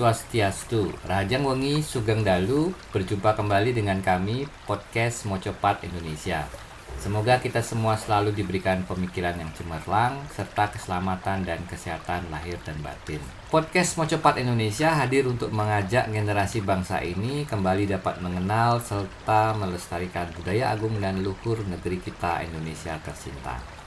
Swastiastu, 0.00 0.88
Rajang 1.04 1.44
Wengi 1.44 1.84
Sugeng 1.84 2.24
Dalu 2.24 2.72
Berjumpa 2.88 3.36
kembali 3.36 3.76
dengan 3.76 4.00
kami 4.00 4.48
Podcast 4.64 5.28
Mocopat 5.28 5.84
Indonesia. 5.84 6.48
Semoga 6.96 7.36
kita 7.36 7.60
semua 7.60 8.00
selalu 8.00 8.32
diberikan 8.32 8.80
pemikiran 8.88 9.36
yang 9.36 9.52
cemerlang 9.52 10.24
Serta 10.32 10.72
keselamatan 10.72 11.44
dan 11.44 11.60
kesehatan 11.68 12.32
lahir 12.32 12.56
dan 12.64 12.80
batin. 12.80 13.20
Podcast 13.52 14.00
Mocopat 14.00 14.40
Indonesia 14.40 14.88
hadir 14.88 15.28
untuk 15.28 15.52
mengajak 15.52 16.08
generasi 16.08 16.64
bangsa 16.64 17.04
ini 17.04 17.44
Kembali 17.44 17.84
dapat 17.84 18.24
mengenal 18.24 18.80
serta 18.80 19.52
melestarikan 19.52 20.32
budaya 20.32 20.72
agung 20.72 20.96
dan 20.96 21.20
luhur 21.20 21.60
negeri 21.68 22.00
kita 22.00 22.40
Indonesia 22.48 22.96
tercinta 23.04 23.79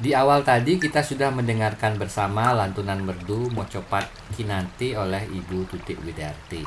di 0.00 0.16
awal 0.16 0.40
tadi 0.40 0.80
kita 0.80 1.04
sudah 1.04 1.28
mendengarkan 1.28 2.00
bersama 2.00 2.56
lantunan 2.56 3.04
merdu 3.04 3.52
Mocopat 3.52 4.08
Kinanti 4.32 4.96
oleh 4.96 5.28
Ibu 5.28 5.68
Tutik 5.68 6.00
Widarti. 6.00 6.64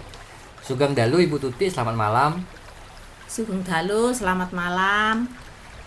Sugeng 0.62 0.94
Dalu 0.94 1.26
Ibu 1.26 1.42
Tutik, 1.42 1.73
selamat 1.73 1.98
malam. 1.98 2.31
Sugeng 3.26 3.66
Dalu, 3.66 4.14
selamat 4.14 4.54
malam. 4.54 5.26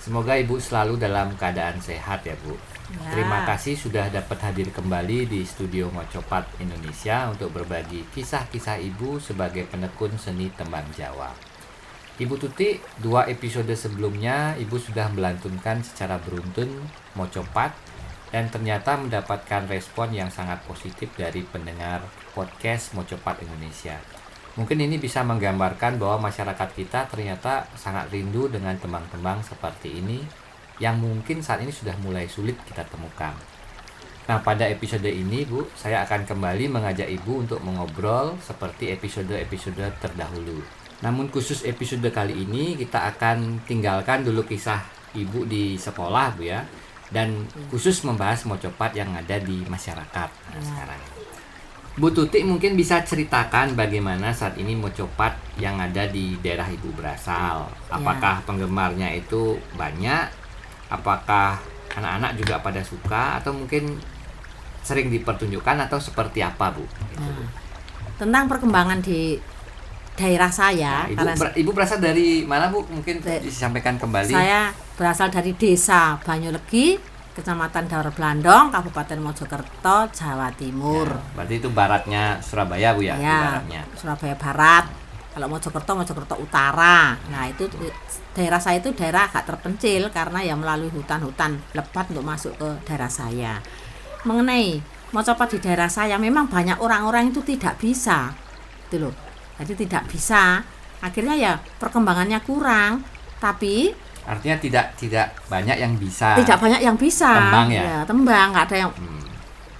Semoga 0.02 0.34
Ibu 0.34 0.58
selalu 0.58 0.98
dalam 0.98 1.38
keadaan 1.38 1.78
sehat 1.78 2.26
ya 2.26 2.34
Bu. 2.42 2.58
Ya. 2.90 3.14
Terima 3.14 3.46
kasih 3.46 3.78
sudah 3.78 4.10
dapat 4.10 4.42
hadir 4.42 4.66
kembali 4.74 5.30
di 5.30 5.46
studio 5.46 5.86
Mocopat 5.94 6.50
Indonesia 6.58 7.30
untuk 7.30 7.54
berbagi 7.54 8.06
kisah-kisah 8.10 8.82
Ibu 8.82 9.22
sebagai 9.22 9.70
penekun 9.70 10.14
seni 10.18 10.50
tembang 10.50 10.86
Jawa. 10.98 11.55
Ibu 12.16 12.40
Tuti, 12.40 12.80
dua 13.04 13.28
episode 13.28 13.68
sebelumnya 13.76 14.56
Ibu 14.56 14.80
sudah 14.80 15.12
melantunkan 15.12 15.84
secara 15.84 16.16
beruntun 16.16 16.88
Mocopat 17.12 17.76
dan 18.32 18.48
ternyata 18.48 18.96
mendapatkan 18.96 19.68
respon 19.68 20.16
yang 20.16 20.32
sangat 20.32 20.64
positif 20.64 21.12
dari 21.12 21.44
pendengar 21.44 22.00
podcast 22.32 22.96
Mocopat 22.96 23.44
Indonesia. 23.44 24.00
Mungkin 24.56 24.80
ini 24.80 24.96
bisa 24.96 25.20
menggambarkan 25.28 26.00
bahwa 26.00 26.32
masyarakat 26.32 26.68
kita 26.72 27.04
ternyata 27.12 27.68
sangat 27.76 28.08
rindu 28.08 28.48
dengan 28.48 28.72
tembang-tembang 28.80 29.44
seperti 29.44 30.00
ini 30.00 30.24
yang 30.80 30.96
mungkin 30.96 31.44
saat 31.44 31.60
ini 31.60 31.68
sudah 31.68 32.00
mulai 32.00 32.24
sulit 32.32 32.56
kita 32.64 32.80
temukan. 32.88 33.36
Nah, 34.24 34.40
pada 34.40 34.64
episode 34.64 35.04
ini, 35.04 35.44
Bu, 35.44 35.68
saya 35.76 36.00
akan 36.08 36.24
kembali 36.24 36.72
mengajak 36.72 37.12
Ibu 37.12 37.44
untuk 37.44 37.60
mengobrol 37.60 38.40
seperti 38.40 38.88
episode-episode 38.96 39.84
terdahulu. 40.00 40.85
Namun 41.04 41.28
khusus 41.28 41.64
episode 41.68 42.08
kali 42.08 42.46
ini 42.46 42.76
kita 42.80 43.12
akan 43.16 43.64
tinggalkan 43.68 44.24
dulu 44.24 44.46
kisah 44.48 44.80
ibu 45.16 45.44
di 45.44 45.76
sekolah 45.76 46.36
bu 46.36 46.48
ya 46.48 46.64
dan 47.12 47.46
khusus 47.70 48.02
membahas 48.02 48.44
mocopat 48.48 48.96
yang 48.96 49.12
ada 49.14 49.38
di 49.38 49.62
masyarakat 49.68 50.28
nah, 50.28 50.62
sekarang. 50.62 51.00
Bu 51.96 52.12
Tuti 52.12 52.44
mungkin 52.44 52.76
bisa 52.76 53.00
ceritakan 53.00 53.72
bagaimana 53.72 54.28
saat 54.28 54.60
ini 54.60 54.76
mocopat 54.76 55.56
yang 55.56 55.80
ada 55.80 56.04
di 56.04 56.36
daerah 56.44 56.68
ibu 56.68 56.92
berasal. 56.92 57.72
Apakah 57.88 58.44
penggemarnya 58.44 59.16
itu 59.16 59.56
banyak? 59.80 60.28
Apakah 60.92 61.56
anak-anak 61.96 62.36
juga 62.36 62.60
pada 62.60 62.84
suka 62.84 63.40
atau 63.40 63.56
mungkin 63.56 63.96
sering 64.84 65.08
dipertunjukkan 65.08 65.88
atau 65.88 65.96
seperti 65.96 66.44
apa 66.44 66.68
bu? 66.76 66.84
Nah, 67.16 67.48
tentang 68.20 68.44
perkembangan 68.44 69.00
di 69.00 69.40
daerah 70.16 70.50
saya. 70.50 71.06
Nah, 71.12 71.12
ibu, 71.12 71.26
ber, 71.36 71.48
ibu 71.54 71.70
berasal 71.76 72.00
dari 72.00 72.42
mana 72.42 72.72
bu? 72.72 72.82
Mungkin 72.88 73.20
disampaikan 73.44 74.00
kembali. 74.00 74.32
Saya 74.32 74.72
berasal 74.96 75.28
dari 75.28 75.52
desa 75.52 76.16
Banyulegi, 76.24 76.96
Kecamatan 77.36 77.84
Daur 77.86 78.08
Blandong, 78.16 78.72
Kabupaten 78.72 79.20
Mojokerto, 79.20 80.08
Jawa 80.10 80.48
Timur. 80.56 81.12
Ya, 81.12 81.32
berarti 81.36 81.54
itu 81.60 81.68
baratnya 81.68 82.22
Surabaya 82.40 82.96
bu 82.96 83.04
ya? 83.04 83.14
ya 83.20 83.38
baratnya. 83.60 83.82
Surabaya 83.94 84.34
Barat. 84.40 84.84
Kalau 85.36 85.52
Mojokerto, 85.52 85.92
Mojokerto 85.92 86.34
Utara. 86.40 87.12
Nah 87.28 87.44
itu 87.44 87.68
daerah 88.32 88.56
saya 88.56 88.80
itu 88.80 88.96
daerah 88.96 89.28
agak 89.28 89.44
terpencil 89.44 90.08
karena 90.08 90.40
ya 90.40 90.56
melalui 90.56 90.88
hutan-hutan 90.88 91.60
lebat 91.76 92.08
untuk 92.08 92.24
masuk 92.24 92.56
ke 92.56 92.68
daerah 92.88 93.12
saya. 93.12 93.60
Mengenai 94.24 94.96
Mocopat 95.14 95.54
di 95.54 95.58
daerah 95.62 95.86
saya 95.86 96.18
memang 96.18 96.50
banyak 96.50 96.82
orang-orang 96.82 97.30
itu 97.30 97.38
tidak 97.38 97.78
bisa, 97.78 98.34
itu 98.90 98.98
loh 98.98 99.25
jadi 99.60 99.72
tidak 99.86 100.04
bisa. 100.12 100.60
Akhirnya 101.00 101.34
ya 101.36 101.52
perkembangannya 101.80 102.40
kurang. 102.44 103.04
Tapi 103.40 103.92
artinya 104.26 104.56
tidak 104.58 104.86
tidak 104.98 105.32
banyak 105.48 105.76
yang 105.78 105.94
bisa. 105.96 106.36
Tidak 106.36 106.58
banyak 106.58 106.80
yang 106.82 106.96
bisa. 106.98 107.30
Tembang 107.30 107.68
ya, 107.72 107.82
ya 107.82 107.98
tembang. 108.04 108.46
Nggak 108.52 108.66
ada 108.72 108.76
yang 108.76 108.90
hmm. 108.92 109.24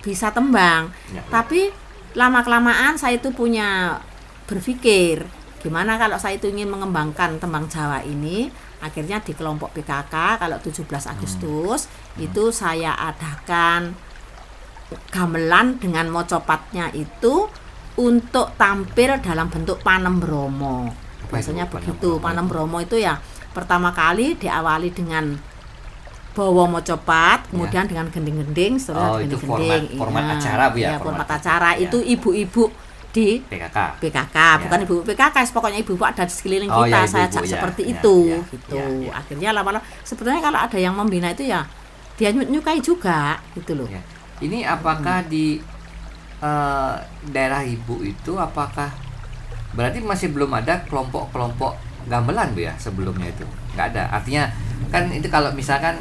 bisa 0.00 0.26
tembang. 0.32 0.82
Ya, 1.12 1.20
ya. 1.20 1.22
tapi 1.28 1.68
lama 2.16 2.40
kelamaan 2.40 2.96
saya 2.96 3.20
itu 3.20 3.28
punya 3.34 4.00
berpikir 4.48 5.28
gimana 5.60 5.98
kalau 5.98 6.16
saya 6.16 6.38
itu 6.38 6.46
ingin 6.46 6.70
mengembangkan 6.70 7.42
tembang 7.42 7.66
Jawa 7.66 8.00
ini? 8.06 8.48
Akhirnya 8.78 9.18
di 9.24 9.32
kelompok 9.34 9.74
PKK 9.74 10.38
kalau 10.38 10.56
17 10.62 10.84
Agustus 11.10 11.90
hmm. 11.90 12.22
itu 12.28 12.54
saya 12.54 12.94
adakan 12.94 13.96
gamelan 15.10 15.82
dengan 15.82 16.06
mocopatnya 16.12 16.94
itu 16.94 17.50
untuk 17.96 18.52
tampil 18.60 19.20
dalam 19.24 19.48
bentuk 19.48 19.80
panem 19.80 20.20
bromo. 20.20 20.92
Biasanya 21.32 21.66
begitu. 21.66 22.20
Panem 22.20 22.46
bromo 22.46 22.78
itu 22.78 23.00
ya 23.00 23.18
pertama 23.56 23.90
kali 23.96 24.36
diawali 24.36 24.92
dengan 24.92 25.36
bawa 26.36 26.68
mocopat, 26.68 27.48
kemudian 27.48 27.88
ya. 27.88 27.96
dengan 27.96 28.06
gending-gending, 28.12 28.76
setelah 28.76 29.16
oh, 29.16 29.24
gending-gending. 29.24 29.96
Format, 29.96 29.96
format 29.96 30.22
ya, 30.22 30.34
acara 30.36 30.64
bu 30.68 30.76
ya. 30.76 30.84
ya 30.84 30.90
format, 31.00 31.24
format 31.24 31.28
acara 31.40 31.70
ya. 31.72 31.88
itu 31.88 31.98
ibu-ibu 32.04 32.64
di 33.16 33.40
PKK. 33.40 33.78
PKK, 34.04 34.36
ya. 34.36 34.60
bukan 34.60 34.78
ibu 34.84 34.94
PKK, 35.00 35.36
pokoknya 35.56 35.78
ibu-ibu 35.80 36.04
ada 36.04 36.28
di 36.28 36.34
sekeliling 36.36 36.68
oh, 36.68 36.84
kita. 36.84 36.98
Ya, 37.00 37.08
saya 37.08 37.24
ajak 37.32 37.44
ya. 37.48 37.50
seperti 37.56 37.82
ya, 37.88 37.92
itu 37.96 38.16
ya, 38.28 38.40
gitu. 38.52 38.76
Ya, 38.76 38.84
ya. 38.84 39.12
Akhirnya 39.16 39.48
lama-lama 39.56 39.80
sebetulnya 40.04 40.44
kalau 40.44 40.58
ada 40.60 40.76
yang 40.76 40.92
membina 40.92 41.32
itu 41.32 41.48
ya 41.48 41.64
dia 42.20 42.28
nyukai 42.36 42.84
juga 42.84 43.40
gitu 43.56 43.72
loh. 43.72 43.88
Ya. 43.88 44.04
Ini 44.44 44.68
apakah 44.68 45.24
hmm. 45.24 45.28
di 45.32 45.64
uh, 46.40 46.96
daerah 47.30 47.62
ibu 47.64 48.02
itu 48.02 48.36
apakah 48.36 48.92
berarti 49.76 50.00
masih 50.00 50.32
belum 50.32 50.56
ada 50.56 50.80
kelompok-kelompok 50.88 51.76
gamelan 52.08 52.54
bu 52.56 52.64
ya 52.64 52.74
sebelumnya 52.80 53.28
itu? 53.28 53.44
Nggak 53.76 53.86
ada. 53.92 54.02
Artinya 54.14 54.48
kan 54.88 55.08
itu 55.12 55.28
kalau 55.28 55.52
misalkan 55.52 55.96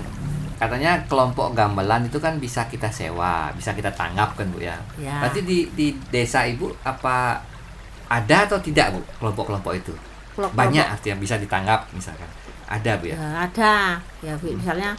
katanya 0.56 1.04
kelompok 1.12 1.52
gamelan 1.52 2.08
itu 2.08 2.16
kan 2.24 2.40
bisa 2.40 2.64
kita 2.72 2.88
sewa 2.88 3.52
bisa 3.52 3.76
kita 3.76 3.92
tanggap 3.92 4.40
kan 4.40 4.48
bu 4.48 4.64
ya, 4.64 4.80
ya. 4.96 5.20
berarti 5.20 5.44
di 5.44 5.68
di 5.76 5.92
desa 6.08 6.48
ibu 6.48 6.72
apa 6.88 7.44
ada 8.08 8.48
atau 8.48 8.64
tidak 8.64 8.96
bu 8.96 9.04
kelompok-kelompok 9.20 9.74
itu? 9.76 9.94
Kelompok 10.36 10.56
banyak 10.56 10.86
artinya 10.88 11.20
bisa 11.20 11.36
ditanggap 11.36 11.92
misalkan. 11.92 12.28
Ada 12.66 12.98
bu 12.98 13.06
ya, 13.12 13.16
ya 13.20 13.30
ada. 13.46 13.76
Ya 14.24 14.34
bu, 14.40 14.56
misalnya 14.56 14.96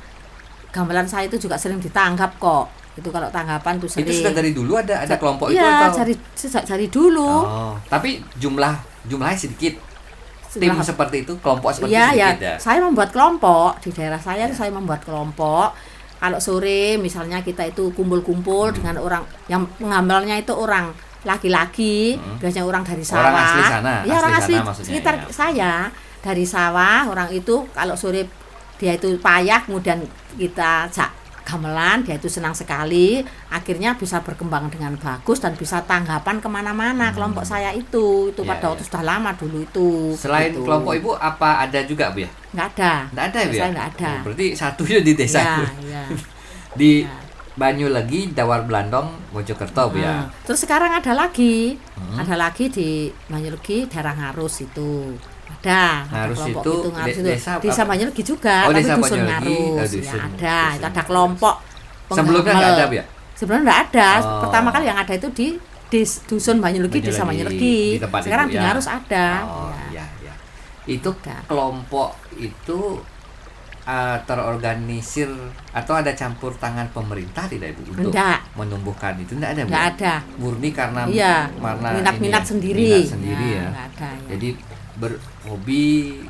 gamelan 0.77 1.09
saya 1.09 1.25
itu 1.25 1.41
juga 1.41 1.57
sering 1.57 1.81
ditanggap 1.81 2.37
kok 2.37 2.69
itu 2.97 3.09
kalau 3.13 3.29
tanggapan 3.29 3.77
tuh 3.77 3.89
sering. 3.93 4.09
Itu 4.09 4.25
sudah 4.25 4.33
dari 4.33 4.51
dulu 4.57 4.73
ada 4.81 5.05
ada 5.05 5.15
kelompok 5.21 5.53
iya, 5.53 5.61
itu 5.61 5.69
atau? 5.69 5.77
Iya, 5.77 5.99
dari 6.01 6.15
sejak 6.33 6.65
dari 6.65 6.87
dulu. 6.89 7.29
Oh, 7.29 7.75
tapi 7.93 8.25
jumlah 8.41 8.75
jumlahnya 9.05 9.39
sedikit. 9.39 9.75
Tim 10.57 10.73
seperti 10.81 11.29
itu, 11.29 11.37
kelompok 11.45 11.69
seperti 11.69 11.93
iya, 11.93 12.17
itu 12.17 12.21
ya, 12.25 12.29
ya. 12.41 12.55
Saya 12.57 12.81
membuat 12.81 13.13
kelompok 13.13 13.77
di 13.85 13.93
daerah 13.93 14.17
saya 14.17 14.49
ya. 14.49 14.57
saya 14.57 14.73
membuat 14.73 15.05
kelompok. 15.05 15.77
Kalau 16.17 16.41
sore 16.41 16.97
misalnya 16.97 17.45
kita 17.45 17.69
itu 17.69 17.93
kumpul-kumpul 17.93 18.73
hmm. 18.73 18.77
dengan 18.81 18.97
orang 19.05 19.23
yang 19.53 19.69
pengambilnya 19.77 20.41
itu 20.41 20.57
orang 20.57 20.97
laki-laki, 21.29 22.17
hmm. 22.17 22.41
biasanya 22.41 22.65
orang 22.65 22.89
dari 22.89 23.05
sawah. 23.05 23.21
Orang 23.21 23.37
asli 23.37 23.63
sana. 23.69 23.93
Ya, 23.93 24.01
asli 24.01 24.13
orang 24.17 24.33
asli 24.33 24.55
sana 24.57 24.73
sekitar 24.73 25.15
ya. 25.21 25.25
saya 25.29 25.73
dari 26.25 26.45
sawah, 26.49 27.13
orang 27.13 27.29
itu 27.37 27.69
kalau 27.77 27.93
sore 27.93 28.25
dia 28.81 28.97
itu 28.97 29.13
payah 29.21 29.61
kemudian 29.61 30.01
kita 30.41 30.89
gamelan 31.47 32.03
dia 32.03 32.19
itu 32.19 32.27
senang 32.27 32.53
sekali 32.59 33.23
akhirnya 33.55 33.95
bisa 33.95 34.19
berkembang 34.19 34.67
dengan 34.67 34.99
bagus 34.99 35.39
dan 35.39 35.55
bisa 35.55 35.79
tanggapan 35.87 36.43
ke 36.43 36.49
mana-mana 36.51 37.09
hmm. 37.09 37.15
kelompok 37.15 37.47
saya 37.47 37.71
itu 37.71 38.35
itu 38.35 38.43
ya, 38.43 38.49
pada 38.51 38.67
ya. 38.67 38.69
waktu 38.75 38.83
sudah 38.83 39.03
lama 39.07 39.31
dulu 39.39 39.63
itu 39.63 39.89
selain 40.19 40.51
gitu. 40.51 40.67
kelompok 40.67 40.93
ibu 40.99 41.11
apa 41.15 41.63
ada 41.63 41.87
juga 41.87 42.11
bu 42.11 42.27
ya 42.27 42.31
nggak 42.51 42.67
ada 42.75 42.93
nggak 43.15 43.25
ada 43.31 43.39
ya 43.39 43.51
saya 43.55 43.71
nggak 43.71 43.89
ada 43.95 44.11
oh, 44.11 44.23
berarti 44.27 44.47
satu 44.59 44.83
ya 44.83 44.99
di 44.99 45.13
desa 45.15 45.39
ya, 45.39 45.57
ya. 45.87 46.05
di 46.81 47.07
ya. 47.07 47.25
Banyu 47.57 47.89
lagi 47.89 48.37
Dawar 48.37 48.69
Blandong 48.69 49.33
Mojokerto 49.33 49.89
bu 49.89 49.97
ya. 49.97 50.29
Hmm. 50.29 50.45
Terus 50.45 50.61
sekarang 50.61 50.93
ada 50.93 51.17
lagi, 51.17 51.73
hmm. 51.97 52.21
ada 52.21 52.37
lagi 52.37 52.69
di 52.69 53.09
Banyu 53.33 53.49
lagi 53.49 53.89
daerah 53.89 54.13
Ngarus 54.13 54.61
itu 54.61 55.17
ada 55.47 55.85
harus 56.11 56.39
itu, 56.47 56.55
itu 56.59 56.89
harus 56.95 57.17
itu 57.17 57.21
desa, 57.23 57.51
desa 57.63 57.83
Banyurugi 57.87 58.23
juga 58.23 58.57
oh, 58.67 58.73
tapi 58.75 58.83
desa 58.83 58.95
dusun 58.99 59.21
Ngarus 59.23 59.51
oh, 59.57 59.75
ya 59.79 59.83
ada 59.83 59.87
dusun. 59.87 60.77
itu 60.77 60.87
ada 60.87 61.03
kelompok 61.03 61.55
sebelumnya 62.11 62.53
nggak 62.55 62.73
ada 62.75 62.85
ya 62.91 63.05
sebelumnya 63.37 63.63
nggak 63.67 63.81
ada 63.91 64.11
oh. 64.23 64.41
pertama 64.47 64.69
kali 64.75 64.85
yang 64.87 64.99
ada 64.99 65.13
itu 65.15 65.29
di 65.33 65.49
di 65.87 66.03
dusun 66.03 66.59
Banyurugi 66.59 66.99
desa 66.99 67.23
Banyurugi 67.23 68.03
sekarang 68.03 68.47
di 68.51 68.59
ya. 68.59 68.63
Ngarus 68.67 68.89
ada 68.91 69.27
oh, 69.47 69.71
ya. 69.91 70.03
Ya, 70.03 70.07
ya. 70.31 70.35
itu 70.91 71.11
ada. 71.23 71.37
kelompok 71.47 72.19
itu 72.35 73.01
uh, 73.87 74.19
terorganisir 74.27 75.31
atau 75.71 75.95
ada 75.95 76.13
campur 76.13 76.53
tangan 76.59 76.91
pemerintah 76.91 77.47
tidak 77.47 77.73
ibu 77.79 77.95
untuk 77.95 78.11
Enggak. 78.11 78.39
menumbuhkan 78.59 79.15
itu 79.23 79.39
tidak 79.39 79.51
ada 79.55 79.63
bu? 79.63 79.71
Nggak 79.71 79.87
ada. 79.97 80.15
murni 80.37 80.71
karena 80.75 81.01
Iya, 81.07 81.37
karena 81.55 81.89
minat-minat 81.95 82.43
ya, 82.43 82.49
sendiri. 82.51 82.83
minat 82.91 83.13
sendiri 83.15 83.47
Ya, 83.47 83.63
ya, 83.63 83.69
ada, 83.87 84.09
ya. 84.11 84.29
jadi 84.35 84.49
berhobi 84.97 85.89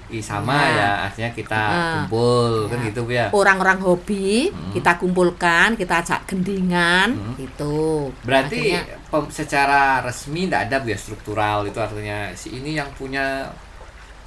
ih, 0.09 0.19
sama 0.21 0.59
Ya. 0.67 0.75
ya 0.75 0.91
artinya 1.07 1.31
kita 1.33 1.63
Ah. 1.63 1.85
kumpul 2.03 2.67
kan 2.67 2.79
Ya. 2.79 2.87
gitu 2.91 3.01
ya 3.07 3.27
Orang-orang 3.31 3.79
hobi 3.81 4.51
Hmm. 4.51 4.73
kita 4.73 4.93
kumpulkan, 4.97 5.75
kita 5.75 6.03
ajak 6.03 6.27
gendingan, 6.27 7.15
Hmm. 7.15 7.35
gitu. 7.37 8.11
berarti 8.23 8.75
pem- 9.07 9.31
secara 9.31 10.03
resmi 10.03 10.47
tidak 10.47 10.67
ada 10.67 10.77
bu 10.79 10.89
ya 10.89 10.99
struktural 10.99 11.63
itu 11.63 11.79
artinya 11.79 12.35
si 12.35 12.53
ini 12.53 12.75
yang 12.75 12.91
punya 12.93 13.47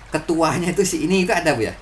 ketuanya 0.07 0.71
itu 0.71 0.81
si 0.81 1.03
ini 1.03 1.21
itu 1.21 1.31
ada 1.31 1.53
bu 1.53 1.61
ya 1.61 1.73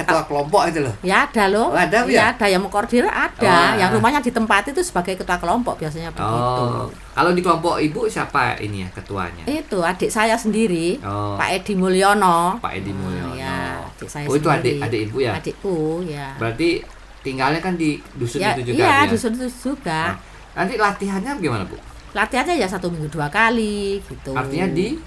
ketua 0.00 0.22
kelompok 0.24 0.62
itu 0.72 0.80
loh 0.82 0.94
Ya 1.00 1.28
ada 1.28 1.44
loh. 1.52 1.68
Oh, 1.70 1.78
ada, 1.78 2.04
ya? 2.04 2.12
ya? 2.12 2.24
ada 2.32 2.46
yang 2.48 2.62
mengkoordinir 2.64 3.08
ada. 3.08 3.44
Oh, 3.44 3.72
yang 3.76 3.90
ah. 3.90 3.96
rumahnya 3.96 4.20
di 4.24 4.32
tempat 4.32 4.72
itu 4.72 4.80
sebagai 4.80 5.14
ketua 5.20 5.36
kelompok 5.36 5.76
biasanya 5.80 6.10
begitu. 6.10 6.64
Oh, 6.64 6.88
kalau 7.12 7.30
di 7.32 7.40
kelompok 7.44 7.76
ibu 7.78 8.08
siapa 8.08 8.56
ini 8.60 8.84
ya 8.84 8.88
ketuanya? 8.90 9.44
Itu 9.44 9.84
adik 9.84 10.08
saya 10.08 10.36
sendiri, 10.36 10.96
Oh, 11.04 11.36
Pak 11.36 11.48
Edi 11.60 11.74
Mulyono. 11.76 12.58
Pak 12.58 12.72
Edi 12.76 12.90
Ah, 12.90 12.96
Mulyono. 12.96 13.32
ya, 13.36 13.58
adik 13.84 14.08
saya 14.08 14.24
Oh, 14.28 14.34
itu 14.34 14.48
adik 14.48 14.80
sendiri. 14.80 14.86
adik 14.88 15.00
ibu 15.08 15.16
ya? 15.20 15.32
Adikku 15.36 15.78
ya. 16.08 16.26
Berarti 16.40 16.68
tinggalnya 17.20 17.60
kan 17.60 17.76
di 17.76 18.00
dusun 18.16 18.40
ya, 18.40 18.56
itu 18.56 18.72
juga 18.72 18.80
iya, 18.80 18.96
ya? 19.04 19.10
dusun 19.12 19.32
itu 19.36 19.48
juga. 19.48 20.16
Ah. 20.16 20.64
Nanti 20.64 20.74
latihannya 20.80 21.32
gimana 21.38 21.64
bu? 21.68 21.76
Latihannya 22.10 22.58
ya 22.58 22.66
satu 22.66 22.90
minggu 22.90 23.06
dua 23.12 23.30
kali 23.30 24.02
gitu. 24.02 24.34
Artinya 24.34 24.66
di? 24.72 24.98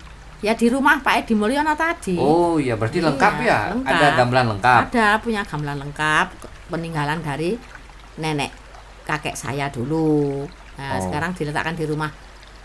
Ya 0.43 0.53
di 0.53 0.67
rumah 0.67 0.99
Pak 0.99 1.23
Edi 1.23 1.33
Mulyono 1.33 1.71
tadi. 1.73 2.19
Oh 2.19 2.59
iya, 2.59 2.75
berarti 2.75 2.99
Iya, 2.99 3.07
lengkap 3.09 3.33
ya? 3.41 3.59
lengkap. 3.71 3.89
Ada 3.89 4.07
gamelan 4.13 4.45
lengkap. 4.51 4.81
Ada 4.91 5.07
punya 5.17 5.41
gamelan 5.41 5.77
lengkap 5.79 6.27
peninggalan 6.67 7.19
dari 7.19 7.55
nenek 8.15 8.51
kakek 9.03 9.33
saya 9.33 9.71
dulu. 9.71 10.43
Nah, 10.75 10.99
Oh. 10.99 11.01
sekarang 11.01 11.31
diletakkan 11.31 11.73
di 11.73 11.87
rumah 11.87 12.11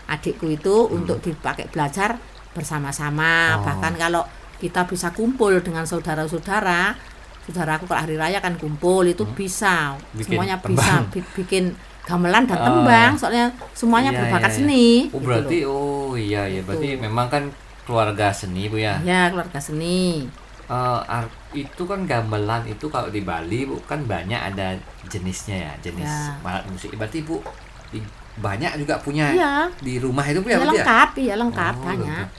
adikku 0.05 0.49
itu 0.49 0.91
untuk 0.91 1.21
dipakai 1.21 1.71
belajar 1.71 2.19
bersama-sama. 2.51 3.55
Oh. 3.55 3.63
Bahkan 3.63 3.95
kalau 3.95 4.27
kita 4.59 4.83
bisa 4.83 5.09
kumpul 5.09 5.55
dengan 5.61 5.87
saudara-saudara, 5.87 6.99
saudaraku 7.45 7.87
kalau 7.87 8.03
hari 8.03 8.19
raya 8.19 8.37
kan 8.37 8.59
kumpul 8.59 9.07
itu 9.07 9.23
Hmm. 9.23 9.31
bisa. 9.33 9.95
Bikin 10.11 10.35
semuanya 10.35 10.59
tembang. 10.59 11.07
bisa 11.07 11.15
bi- 11.15 11.31
bikin 11.37 11.63
gamelan 12.03 12.43
dan 12.43 12.57
Ah. 12.57 12.65
tembang 12.65 13.11
soalnya 13.15 13.45
semuanya 13.71 14.11
Iya, 14.11 14.19
berbakat 14.19 14.51
iya, 14.51 14.57
iya. 14.57 14.59
seni. 14.59 14.87
Oh 15.07 15.15
gitu 15.15 15.17
berarti 15.23 15.57
loh. 15.63 15.71
oh 15.71 16.11
iya 16.13 16.43
iya 16.43 16.59
berarti 16.59 16.87
Gitu. 16.91 16.99
memang 16.99 17.27
kan 17.29 17.43
keluarga 17.89 18.29
seni 18.29 18.69
bu 18.69 18.77
ya. 18.77 19.01
ya 19.01 19.27
keluarga 19.27 19.57
seni. 19.57 20.29
Eh, 20.63 20.99
ar- 21.03 21.33
itu 21.49 21.81
kan 21.81 22.05
gamelan 22.05 22.61
itu 22.63 22.85
kalau 22.87 23.09
di 23.09 23.21
Bali 23.21 23.65
bu 23.65 23.81
kan 23.83 24.05
banyak 24.05 24.37
ada 24.37 24.77
jenisnya 25.05 25.57
ya 25.59 25.73
jenis 25.81 26.05
Ya. 26.05 26.37
alat 26.39 26.63
musik. 26.69 26.93
Berarti 26.93 27.25
bu 27.25 27.41
di- 27.89 28.05
banyak 28.37 28.77
juga 28.77 28.95
punya 28.99 29.33
Iya. 29.33 29.65
di 29.75 29.97
rumah 29.97 30.21
itu 30.23 30.39
bu 30.39 30.47
Ya, 30.47 30.55
ya 30.55 30.57
berarti 30.59 30.69
ya? 30.71 30.77
lengkap, 30.79 31.09
iya 31.17 31.33
lengkap 31.35 31.73
Oh, 31.73 31.83
banyak. 31.83 32.05
lengkap. 32.05 32.29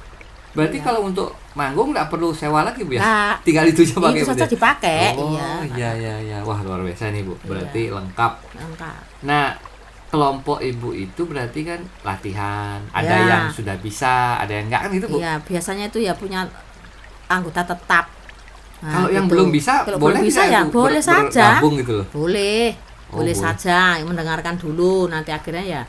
Berarti 0.51 0.77
Iya. 0.77 0.85
kalau 0.85 1.01
untuk 1.05 1.29
manggung 1.53 1.91
nggak 1.91 2.07
perlu 2.07 2.31
sewa 2.31 2.63
lagi 2.63 2.83
bu 2.83 2.95
ya? 2.95 3.03
Nggak. 3.03 3.35
Tinggal 3.47 3.65
itu 3.67 3.81
aja 3.85 3.95
pakai 4.01 4.15
itu 4.17 4.31
saja 4.31 4.39
ya? 4.41 4.49
dipakai 4.49 5.03
Oh 5.13 5.29
iya 5.29 5.49
iya 5.69 5.91
iya 5.93 6.15
iya. 6.21 6.39
Wah 6.41 6.59
luar 6.61 6.81
biasa 6.81 7.11
nih 7.11 7.23
bu. 7.23 7.35
Berarti 7.43 7.83
lengkap. 7.89 8.33
lengkap 8.57 8.95
Nah 9.21 9.59
kelompok 10.11 10.59
ibu 10.61 10.91
itu 10.91 11.23
berarti 11.23 11.61
kan 11.63 11.81
latihan. 12.03 12.79
Ada 12.91 13.15
Ya. 13.15 13.27
yang 13.27 13.45
sudah 13.49 13.79
bisa, 13.79 14.37
ada 14.37 14.51
yang 14.53 14.67
enggak 14.67 14.81
kan 14.85 14.91
gitu 14.91 15.07
bu? 15.07 15.17
iya 15.17 15.39
biasanya 15.39 15.87
itu 15.87 15.99
ya 16.01 16.13
punya 16.13 16.47
anggota 17.27 17.63
tetap 17.65 18.07
Nah, 18.81 18.89
Kalau 18.97 19.09
yang 19.13 19.29
gitu. 19.29 19.33
belum 19.37 19.49
bisa, 19.53 19.85
Kalau 19.85 20.01
boleh 20.01 20.17
belum 20.17 20.29
bisa 20.33 20.43
ya 20.49 20.65
Bu, 20.65 20.73
boleh 20.89 20.97
ber- 20.97 21.05
saja 21.05 21.61
gitu 21.61 21.93
loh. 21.95 22.07
boleh 22.11 22.73
Oh, 23.07 23.21
boleh 23.21 23.35
boleh. 23.35 23.35
saja 23.37 24.01
mendengarkan 24.01 24.57
dulu 24.57 25.05
nanti 25.07 25.29
akhirnya 25.29 25.61
ya 25.61 25.83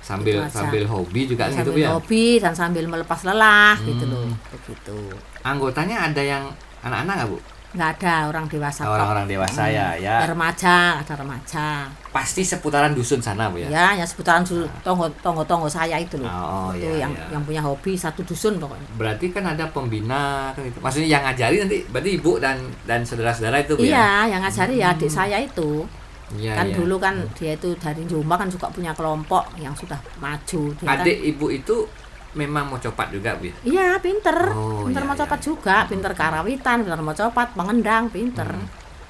Sambil 0.00 0.40
Itu 0.40 0.48
aja. 0.48 0.64
sambil 0.64 0.88
hobi 0.88 1.28
juga 1.28 1.44
gitu 1.46 1.60
sambil 1.60 1.76
ya. 1.76 1.88
hobi 1.92 2.40
dan 2.40 2.56
sambil 2.56 2.88
melepas 2.88 3.20
lelah 3.20 3.76
gitu 3.84 4.08
Hmm. 4.08 4.16
loh 4.16 4.32
begitu 4.48 4.96
Anggotanya 5.44 6.08
ada 6.08 6.22
yang 6.24 6.44
anak-anak 6.80 7.14
nggak 7.14 7.28
bu? 7.28 7.38
Nggak 7.70 7.90
ada 7.96 8.26
orang 8.26 8.44
dewasa 8.44 8.82
kok. 8.82 8.90
Orang-orang 8.90 9.26
dewasa 9.26 9.62
Hmm. 9.62 9.72
ya, 9.72 9.86
ya. 9.96 10.14
Ada 10.18 10.28
remaja 10.28 10.74
ada 10.98 11.14
remaja 11.14 11.66
Pasti 12.10 12.42
seputaran 12.42 12.90
dusun 12.90 13.18
sana 13.18 13.46
bu 13.46 13.56
ya. 13.56 13.70
ya 13.70 13.86
yang 13.94 14.04
seputaran 14.04 14.42
su- 14.42 14.66
tonggo 14.80 15.06
tonggo 15.20 15.44
tonggo 15.44 15.66
saya 15.66 15.94
itu 15.94 16.18
loh 16.18 16.26
Oh, 16.26 16.70
itu 16.72 16.82
iya, 16.88 17.06
yang 17.06 17.12
iya. 17.12 17.30
yang 17.30 17.42
punya 17.42 17.60
hobi 17.60 17.94
satu 17.94 18.20
dusun 18.20 18.58
pokoknya 18.58 18.82
Berarti 18.96 19.26
kan 19.28 19.46
ada 19.46 19.64
pembina 19.66 20.50
kan 20.50 20.62
itu. 20.62 20.78
Maksudnya 20.78 21.08
yang 21.08 21.22
ngajari 21.22 21.56
nanti 21.60 21.78
berarti 21.86 22.10
ibu 22.12 22.32
dan 22.36 22.56
dan 22.84 23.00
saudara-saudara 23.00 23.60
itu 23.60 23.72
bu 23.72 23.82
ya. 23.82 23.88
iya 23.88 24.08
yang 24.28 24.40
ngajari 24.40 24.74
ya 24.76 24.90
adik 24.90 25.06
saya 25.08 25.38
itu 25.38 25.86
Iya, 26.32 26.54
kan 26.54 26.62
iya. 26.64 26.74
dulu 26.76 26.94
kan 26.96 27.14
dia 27.34 27.52
itu 27.52 27.74
dari 27.76 28.02
Jombang 28.04 28.38
kan 28.40 28.48
juga 28.48 28.66
punya 28.68 28.90
kelompok 28.90 29.50
yang 29.56 29.74
sudah 29.74 29.98
maju 30.16 30.62
dia 30.72 30.86
kan- 30.88 31.02
Adik 31.02 31.18
ibu 31.24 31.46
itu 31.48 31.86
memang 32.32 32.64
mau 32.64 32.78
copat 32.78 33.10
juga 33.10 33.34
bu 33.34 33.46
ya. 33.46 33.54
iya 33.64 33.88
pinter 33.98 34.36
Oh, 34.50 34.84
pinter 34.84 35.02
iya, 35.02 35.08
mau 35.08 35.14
iya, 35.14 35.20
copat 35.20 35.36
iya. 35.36 35.46
juga 35.46 35.76
pinter 35.84 36.12
karawitan 36.12 36.76
pinter 36.80 37.00
mau 37.00 37.12
copat 37.12 37.48
mengendang 37.54 38.06
pinter 38.06 38.46
Hmm. 38.46 38.68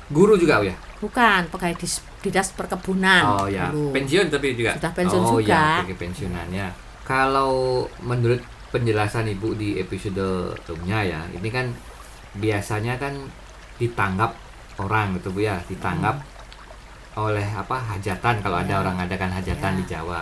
Guru 0.08 0.34
juga 0.34 0.58
bu 0.58 0.66
ya. 0.66 0.76
bukan 0.98 1.46
pegawai 1.48 1.76
dis, 1.76 1.94
dinas 2.18 2.50
perkebunan 2.50 3.22
Oh 3.24 3.46
ya, 3.46 3.68
dulu. 3.68 3.92
pensiun 3.92 4.26
tapi 4.26 4.52
juga. 4.52 4.74
Sudah 4.74 4.92
pensiun 4.92 5.22
oh, 5.22 5.38
juga. 5.38 5.80
ya, 5.80 5.94
pensiunannya. 5.94 6.66
Kalau 7.02 7.52
menurut 8.00 8.40
penjelasan 8.68 9.26
Ibu 9.28 9.54
di 9.54 9.76
episode 9.76 10.20
sebelumnya 10.58 10.98
ya, 11.04 11.20
ini 11.30 11.48
kan 11.48 11.70
biasanya 12.32 12.96
kan 12.96 13.16
ditanggap 13.76 14.34
orang 14.76 15.16
gitu 15.16 15.30
Bu 15.30 15.40
ya, 15.40 15.58
ditanggap 15.64 16.20
oleh 17.12 17.44
apa 17.44 17.76
hajatan 17.90 18.38
kalau 18.38 18.56
ada 18.56 18.66
Hmm. 18.66 18.72
Ya. 18.72 18.80
orang 18.80 18.96
adakan 19.00 19.30
hajatan 19.32 19.72
Ya. 19.72 19.78
di 19.78 19.84
Jawa. 19.86 20.20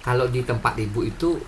Kalau 0.00 0.26
di 0.26 0.40
tempat 0.40 0.74
Ibu 0.74 1.00
itu 1.04 1.38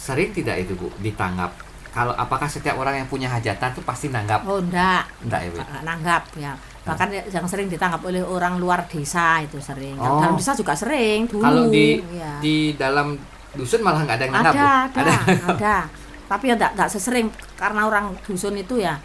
sering 0.00 0.32
tidak 0.32 0.56
itu 0.58 0.72
Bu 0.72 0.88
ditanggap? 0.96 1.52
Kalau 1.90 2.14
apakah 2.14 2.46
setiap 2.46 2.78
orang 2.78 3.02
yang 3.02 3.08
punya 3.10 3.28
hajatan 3.28 3.74
tuh 3.74 3.84
pasti 3.84 4.08
nanggap? 4.08 4.46
oh 4.46 4.56
enggak 4.56 5.04
Enggak 5.20 5.40
ya 5.44 5.50
Bu? 5.50 5.58
nanggap 5.84 6.22
ya 6.38 6.52
bahkan 6.80 7.12
yang 7.12 7.44
sering 7.44 7.68
ditangkap 7.68 8.00
oleh 8.00 8.24
orang 8.24 8.56
luar 8.56 8.88
desa 8.88 9.44
itu 9.44 9.60
sering 9.60 10.00
Oh. 10.00 10.16
dalam 10.16 10.32
desa 10.32 10.56
juga 10.56 10.72
sering 10.72 11.28
dulu 11.28 11.44
Kalau 11.44 11.68
di 11.68 12.00
ya. 12.16 12.40
di 12.40 12.56
dalam 12.72 13.20
dusun 13.52 13.84
malah 13.84 14.08
nggak 14.08 14.16
ada 14.16 14.24
yang 14.24 14.34
nanggap 14.34 14.54
ada, 14.54 14.64
Bu? 14.88 14.98
ada, 15.04 15.14
ada, 15.52 15.76
Tapi 16.30 16.44
ya 16.46 16.54
enggak, 16.56 16.72
enggak 16.72 16.88
sesering 16.88 17.26
karena 17.54 17.84
orang 17.84 18.16
dusun 18.22 18.54
itu 18.56 18.78
ya 18.78 18.96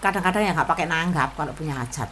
kadang-kadang 0.00 0.42
ya 0.44 0.50
nggak 0.52 0.68
pakai 0.68 0.86
nanggap 0.86 1.34
kalau 1.34 1.52
punya 1.52 1.74
hajat. 1.76 2.08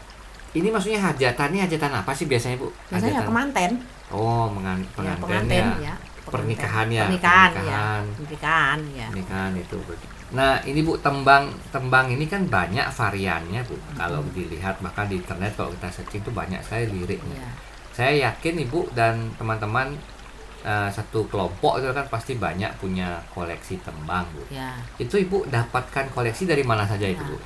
Ini 0.53 0.69
maksudnya 0.69 1.01
hajatan 1.01 1.49
ini 1.49 1.65
hajatan 1.65 1.89
apa 1.95 2.13
sih 2.13 2.29
biasanya 2.29 2.61
bu? 2.61 2.69
Biasanya 2.91 3.25
hajatan. 3.25 3.29
kemanten, 3.29 3.71
Oh, 4.13 4.45
mengan 4.53 4.77
ya, 4.77 4.89
pengantin 4.93 5.23
pengantin 5.23 5.65
ya. 5.81 5.89
ya. 5.89 5.95
Pernikahan 6.33 6.89
ya, 6.89 7.05
Pernikahan, 7.05 7.51
pernikahan. 7.53 8.03
ya. 8.03 8.17
Pernikahan 8.17 8.79
ya. 8.91 9.07
Pernikahan 9.09 9.53
itu. 9.55 9.77
Bu. 9.79 9.93
Nah, 10.33 10.57
ini 10.65 10.81
bu 10.81 10.97
tembang 10.97 11.45
tembang 11.69 12.09
ini 12.09 12.25
kan 12.25 12.49
banyak 12.49 12.89
variannya 12.89 13.61
bu. 13.63 13.77
Kalau 13.93 14.25
dilihat 14.33 14.81
bahkan 14.81 15.05
di 15.05 15.21
internet 15.21 15.53
kalau 15.53 15.69
kita 15.73 15.93
searching 15.93 16.21
itu 16.21 16.33
banyak 16.33 16.61
sekali 16.61 16.89
liriknya. 16.91 17.37
ya. 17.39 17.51
Saya 17.93 18.13
yakin 18.27 18.65
ibu 18.65 18.89
dan 18.91 19.29
teman-teman 19.37 19.93
eh, 20.63 20.89
satu 20.89 21.29
kelompok 21.29 21.79
itu 21.79 21.93
kan 21.93 22.07
pasti 22.09 22.33
banyak 22.35 22.73
punya 22.77 23.21
koleksi 23.29 23.77
tembang 23.79 24.25
bu. 24.33 24.49
ya. 24.49 24.73
Itu 24.97 25.21
ibu 25.21 25.45
dapatkan 25.45 26.09
koleksi 26.09 26.49
dari 26.49 26.65
mana 26.65 26.89
saja 26.89 27.05
itu 27.05 27.21
Ya. 27.21 27.29
bu? 27.29 27.37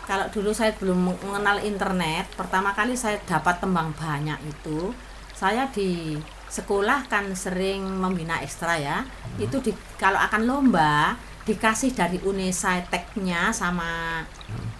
Kalau 0.00 0.26
dulu 0.26 0.50
saya 0.50 0.74
belum 0.74 0.96
mengenal 1.22 1.62
internet, 1.62 2.26
pertama 2.34 2.72
kali 2.72 2.96
saya 2.96 3.20
dapat 3.22 3.62
tembang 3.62 3.94
banyak 3.94 4.42
itu, 4.42 4.90
saya 5.30 5.70
di 5.70 6.18
sekolah 6.50 7.06
kan 7.06 7.30
sering 7.32 7.80
membina 7.86 8.42
ekstra 8.42 8.74
ya. 8.74 9.06
Hmm. 9.06 9.38
Itu 9.38 9.62
di 9.62 9.70
kalau 9.96 10.18
akan 10.18 10.42
lomba 10.44 11.14
dikasih 11.40 11.96
dari 11.96 12.18
UNESA 12.20 12.84
tag-nya 12.90 13.48
sama 13.50 14.20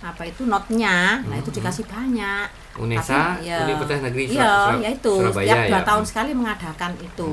apa 0.01 0.23
itu 0.23 0.45
notnya, 0.45 1.23
nah 1.25 1.37
itu 1.37 1.49
Hmm. 1.49 1.59
dikasih 1.63 1.85
banyak. 1.87 2.47
UNESA, 2.77 3.37
Tapi, 3.37 3.45
ya, 3.45 3.59
Universitas 3.67 4.01
Negeri 4.01 4.25
iya, 4.31 4.55
ya 4.79 4.89
itu 4.91 5.13
Surabaya 5.13 5.45
setiap 5.45 5.59
dua 5.69 5.81
ya. 5.81 5.85
tahun 5.85 6.05
sekali 6.07 6.31
mengadakan 6.33 6.93
itu 6.99 7.31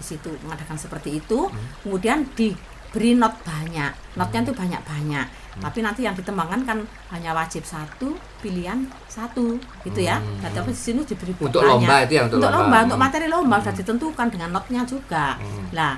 di 0.00 0.04
situ 0.04 0.30
mengadakan 0.42 0.74
seperti 0.74 1.20
itu 1.20 1.38
Hmm. 1.46 1.66
kemudian 1.84 2.18
diberi 2.32 3.12
not 3.12 3.36
banyak 3.44 3.92
notnya 4.16 4.40
itu 4.42 4.54
banyak 4.56 4.80
banyak 4.82 5.26
Hmm. 5.50 5.62
tapi 5.62 5.78
nanti 5.80 6.00
yang 6.02 6.14
ditembangkan 6.14 6.62
kan 6.62 6.78
hanya 7.10 7.30
wajib 7.32 7.62
satu 7.62 8.12
pilihan 8.38 8.78
satu 9.06 9.58
gitu 9.82 10.00
ya 10.00 10.16
Hmm. 10.16 10.38
nah, 10.38 10.50
tapi 10.50 10.70
di 10.70 10.78
sini 10.78 11.02
diberi 11.02 11.34
Untuk 11.34 11.50
banyak. 11.56 11.70
lomba 11.82 11.96
itu 12.00 12.12
ya, 12.14 12.22
untuk 12.24 12.38
untuk 12.38 12.48
lomba. 12.48 12.62
lomba 12.62 12.78
untuk 12.80 12.94
Hmm. 12.94 13.04
materi 13.04 13.26
lomba 13.26 13.56
sudah 13.58 13.74
ditentukan 13.74 14.26
dengan 14.28 14.48
notnya 14.52 14.82
juga 14.84 15.26
Hmm. 15.34 15.66
lah 15.72 15.94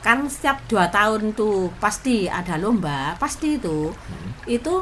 kan 0.00 0.20
setiap 0.26 0.60
dua 0.66 0.84
tahun 0.88 1.32
tuh 1.32 1.72
pasti 1.78 2.26
ada 2.26 2.54
lomba 2.56 3.14
pasti 3.16 3.56
itu 3.56 3.88
Hmm. 3.88 4.30
itu 4.44 4.74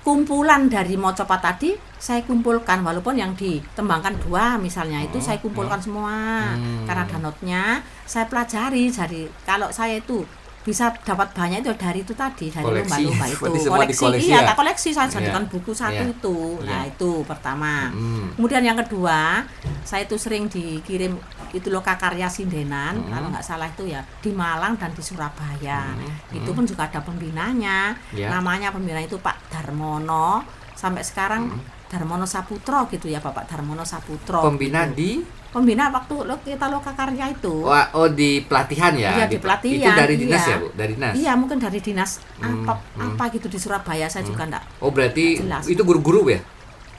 kumpulan 0.00 0.66
dari 0.66 0.94
mocopat 0.96 1.40
tadi 1.42 1.74
saya 1.98 2.22
kumpulkan 2.22 2.78
walaupun 2.80 3.14
yang 3.14 3.34
ditembangkan 3.34 4.14
dua 4.20 4.54
misalnya 4.56 5.02
itu 5.02 5.18
Oh, 5.18 5.24
saya 5.24 5.36
kumpulkan 5.36 5.78
semua 5.78 6.54
Hmm. 6.54 6.86
karena 6.86 7.02
ada 7.02 7.18
notnya 7.18 7.62
saya 8.04 8.24
pelajari 8.24 8.86
jadi 8.88 9.26
kalau 9.42 9.68
saya 9.68 9.98
itu 9.98 10.22
bisa 10.66 10.90
dapat 10.98 11.30
banyak 11.30 11.62
itu 11.62 11.70
dari 11.72 12.02
itu 12.02 12.10
tadi 12.10 12.50
dari 12.50 12.60
Koleksi. 12.60 13.06
lomba-lomba 13.06 13.26
itu 13.30 13.38
koleksi 13.38 13.94
dikoleksi 13.94 14.26
iya 14.26 14.38
ya? 14.42 14.46
tak 14.50 14.56
koleksi 14.58 14.88
saya 14.90 15.06
Iya. 15.06 15.14
jadikan 15.14 15.44
buku 15.46 15.70
satu 15.70 15.94
Iya. 15.96 16.10
itu 16.10 16.38
nah 16.60 16.82
Iya. 16.82 16.90
itu 16.90 17.10
pertama 17.22 17.72
Hmm. 17.88 18.26
kemudian 18.34 18.62
yang 18.62 18.74
kedua 18.76 19.46
saya 19.80 20.02
itu 20.02 20.16
sering 20.16 20.50
dikirim 20.50 21.14
itu 21.52 21.70
loh 21.70 21.80
karya 21.80 22.26
sindenan 22.26 22.98
Hmm. 22.98 23.08
kalau 23.08 23.30
nggak 23.30 23.46
salah 23.46 23.70
itu 23.70 23.86
ya 23.86 24.02
di 24.18 24.34
Malang 24.34 24.74
dan 24.74 24.90
di 24.90 25.00
Surabaya 25.00 25.94
Hmm. 25.94 26.34
itu 26.34 26.44
Hmm. 26.44 26.56
pun 26.58 26.64
juga 26.66 26.82
ada 26.84 26.98
pembinanya 26.98 27.94
Ya. 28.10 28.28
namanya 28.28 28.68
pembina 28.68 28.98
itu 28.98 29.16
Pak 29.16 29.46
Darmono 29.48 30.42
sampai 30.74 31.00
sekarang 31.00 31.46
Hmm. 31.48 31.62
Darmono 31.86 32.24
Saputro 32.24 32.86
gitu 32.86 33.06
ya 33.06 33.18
Bapak 33.18 33.46
Darmono 33.46 33.82
Saputro 33.82 34.42
Pembina 34.42 34.86
gitu. 34.86 34.94
di 34.94 35.10
pembina 35.46 35.88
waktu 35.88 36.14
lo 36.20 36.36
kita 36.38 36.68
loka 36.68 36.92
karya 36.92 37.30
itu 37.30 37.64
Wah, 37.64 37.88
oh 37.94 38.06
di 38.06 38.40
pelatihan 38.40 38.92
ya? 38.92 39.10
Iya, 39.14 39.24
di 39.26 39.38
pelatihan, 39.38 39.88
Itu 39.88 39.90
dari 39.96 40.14
dinas 40.14 40.42
iya. 40.42 40.50
ya, 40.50 40.56
Bu? 40.58 40.68
Dari 40.70 40.92
dinas. 40.92 41.12
iya 41.16 41.32
mungkin 41.32 41.56
dari 41.56 41.80
dinas 41.80 42.10
Hmm, 42.36 42.62
apa 42.62 42.76
hmm. 42.92 43.16
apa 43.16 43.24
gitu 43.32 43.46
di 43.46 43.56
Surabaya 43.56 44.04
saya 44.06 44.20
juga 44.22 44.44
enggak 44.44 44.64
Oh, 44.78 44.90
berarti 44.90 45.40
Jelas. 45.40 45.64
itu 45.64 45.80
guru-guru 45.80 46.28
ya? 46.28 46.40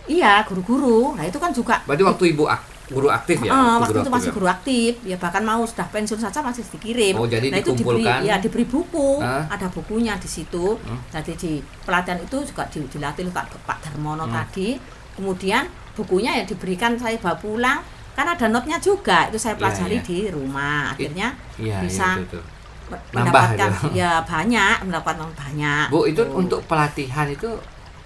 iya 0.07 0.41
guru-guru 0.41 1.13
nah 1.13 1.23
itu 1.23 1.37
kan 1.37 1.51
juga 1.51 1.83
Berarti 1.83 2.01
waktu 2.01 2.23
Ibu 2.31 2.43
ak- 2.45 2.65
guru 2.89 3.07
aktif 3.09 3.37
ya? 3.39 3.49
Eh, 3.49 3.75
waktu 3.77 3.91
itu 3.91 3.99
aktif 3.99 4.13
masih 4.13 4.29
ya? 4.29 4.33
guru 4.33 4.47
aktif 4.47 4.91
ya 5.03 5.17
bahkan 5.17 5.43
mau 5.43 5.61
sudah 5.61 5.87
pensiun 5.87 6.17
saja 6.17 6.39
masih 6.39 6.63
dikirim 6.69 7.13
Oh, 7.13 7.25
jadi 7.25 7.47
nah 7.47 7.57
itu 7.57 7.71
diberi 7.73 7.99
dikumpulkan. 7.99 8.19
ya 8.23 8.35
diberi 8.37 8.65
buku 8.65 9.09
Ah. 9.19 9.43
ada 9.47 9.67
bukunya 9.67 10.15
di 10.15 10.25
situ 10.25 10.77
Hmm. 10.77 10.99
jadi 11.09 11.31
di 11.33 11.51
pelatihan 11.81 12.15
itu 12.17 12.37
juga 12.43 12.63
di- 12.65 12.87
dilatih 12.87 13.27
Pak 13.27 13.45
Pak 13.61 13.77
Darmono 13.81 14.23
Hmm. 14.23 14.33
tadi 14.33 14.79
kemudian 15.13 15.67
bukunya 15.93 16.31
ya 16.33 16.43
diberikan 16.43 16.95
saya 16.95 17.17
bawa 17.17 17.35
pulang 17.35 17.79
kan 18.13 18.25
ada 18.25 18.47
notnya 18.47 18.77
juga 18.77 19.27
itu 19.27 19.35
saya 19.35 19.53
Iya, 19.53 19.59
pelajari 19.59 19.95
iya. 19.95 20.03
di 20.03 20.17
rumah 20.27 20.81
akhirnya 20.89 21.27
bisa 21.55 22.07
iya, 22.13 22.23
betul. 22.23 22.41
me- 22.87 23.01
Nambah 23.11 23.29
mendapatkan 23.51 23.69
itu. 23.73 23.87
ya 23.93 24.11
banyak 24.23 24.75
mendapatkan 24.81 25.29
banyak 25.35 25.85
Bu, 25.89 25.99
itu 26.05 26.21
Tuh. 26.21 26.33
untuk 26.33 26.59
pelatihan 26.63 27.27
itu 27.27 27.49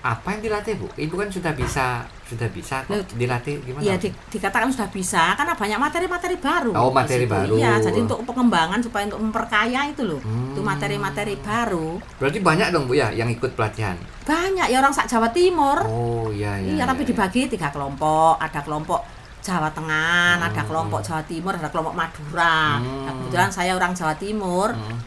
apa 0.01 0.33
yang 0.33 0.41
dilatih, 0.41 0.73
Bu? 0.75 0.89
Ibu 0.95 1.13
kan 1.15 1.29
sudah 1.29 1.53
bisa 1.53 2.01
sudah 2.31 2.47
bisa 2.47 2.87
kok 2.87 2.95
dilatih 3.11 3.59
gimana? 3.59 3.83
Iya 3.83 3.95
di- 3.99 4.15
dikatakan 4.31 4.71
sudah 4.71 4.87
bisa 4.87 5.35
karena 5.35 5.51
banyak 5.51 5.79
materi-materi 5.79 6.35
baru. 6.39 6.71
Oh, 6.71 6.89
materi 6.89 7.27
baru. 7.27 7.59
Iya, 7.59 7.83
jadi 7.83 7.99
untuk 7.99 8.23
pengembangan 8.23 8.79
supaya 8.79 9.03
untuk 9.11 9.19
memperkaya 9.19 9.91
itu 9.91 10.07
loh. 10.07 10.23
Hmm. 10.23 10.55
Itu 10.55 10.63
materi-materi 10.63 11.35
baru. 11.37 11.99
Berarti 12.15 12.39
banyak 12.39 12.67
dong, 12.71 12.87
Bu 12.87 12.95
ya 12.95 13.11
yang 13.11 13.27
ikut 13.27 13.51
pelatihan. 13.51 13.99
Banyak 14.23 14.71
ya 14.71 14.79
orang 14.79 14.95
sak 14.95 15.11
Jawa 15.11 15.27
Timur. 15.29 15.83
Oh, 15.83 16.31
iya 16.31 16.55
iya. 16.57 16.79
iya, 16.79 16.83
tapi 16.87 17.03
iya. 17.03 17.09
dibagi 17.11 17.51
tiga 17.51 17.67
kelompok. 17.67 18.39
Ada 18.39 18.63
kelompok 18.63 19.03
Jawa 19.41 19.73
Tengah, 19.73 20.37
Hmm, 20.37 20.47
ada 20.47 20.61
kelompok 20.63 21.01
Jawa 21.01 21.23
Timur, 21.25 21.53
ada 21.57 21.67
kelompok 21.67 21.97
Madura. 21.97 22.77
Hmm. 22.77 23.03
Nah, 23.03 23.13
kebetulan 23.17 23.51
saya 23.51 23.73
orang 23.73 23.91
Jawa 23.91 24.15
Timur. 24.15 24.71
Hmm. 24.71 24.97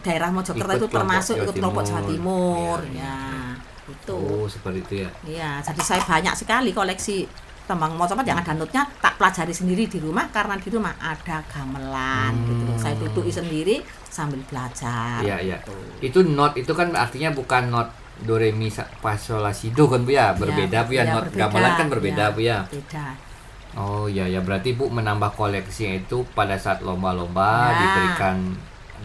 Daerah 0.00 0.32
Mojokerto 0.32 0.64
Ikut 0.66 0.80
itu 0.80 0.86
kelompok 0.88 0.96
termasuk 0.96 1.34
Jawa 1.36 1.44
ikut 1.44 1.54
kelompok 1.56 1.82
Jawa 1.84 2.02
Timur. 2.02 2.78
Timur. 2.80 2.96
Iya, 2.96 3.04
Ya, 3.04 3.18
itu. 3.92 4.14
Oh, 4.14 4.46
seperti 4.46 4.78
itu 4.80 4.94
ya. 5.02 5.10
Iya, 5.22 5.50
jadi 5.60 5.80
saya 5.80 6.00
banyak 6.00 6.34
sekali 6.34 6.70
koleksi 6.70 7.26
tembang 7.62 7.94
mocopat 7.94 8.24
yang 8.24 8.34
ada 8.34 8.50
notnya 8.50 8.82
tak 8.98 9.14
pelajari 9.14 9.50
sendiri 9.50 9.86
di 9.86 9.98
rumah 9.98 10.26
karena 10.28 10.54
di 10.54 10.66
rumah 10.68 10.90
ada 10.96 11.38
gamelan 11.46 12.34
Hmm. 12.34 12.46
gitu. 12.48 12.72
Saya 12.76 12.94
duduk 12.96 13.24
sendiri 13.26 13.78
sambil 14.04 14.42
belajar. 14.44 15.22
Iya, 15.22 15.36
iya. 15.40 15.56
gitu. 15.60 15.74
Itu 16.00 16.18
not 16.24 16.54
itu 16.54 16.70
kan 16.70 16.90
artinya 16.92 17.30
bukan 17.30 17.68
not 17.68 17.88
do 18.20 18.36
re 18.36 18.50
mi 18.50 18.68
fa 18.68 18.84
sol 19.14 19.40
la 19.40 19.50
si 19.50 19.70
do 19.70 19.86
kan 19.86 20.02
Bu 20.02 20.10
ya. 20.10 20.34
Berbeda 20.34 20.82
Bu 20.82 20.92
ya, 20.92 21.02
iya, 21.02 21.12
not 21.12 21.30
berbeda. 21.30 21.40
gamelan 21.46 21.72
kan 21.72 21.86
berbeda 21.88 22.24
Iya, 22.24 22.34
Bu 22.34 22.40
ya. 22.42 22.58
Beda. 22.66 23.06
Oh 23.72 24.04
iya 24.04 24.26
ya 24.26 24.42
berarti 24.42 24.74
Bu 24.74 24.90
menambah 24.90 25.30
koleksinya 25.32 25.94
itu 25.96 26.26
pada 26.32 26.58
saat 26.58 26.82
lomba-lomba 26.82 27.70
Ya. 27.70 27.78
diberikan 27.78 28.36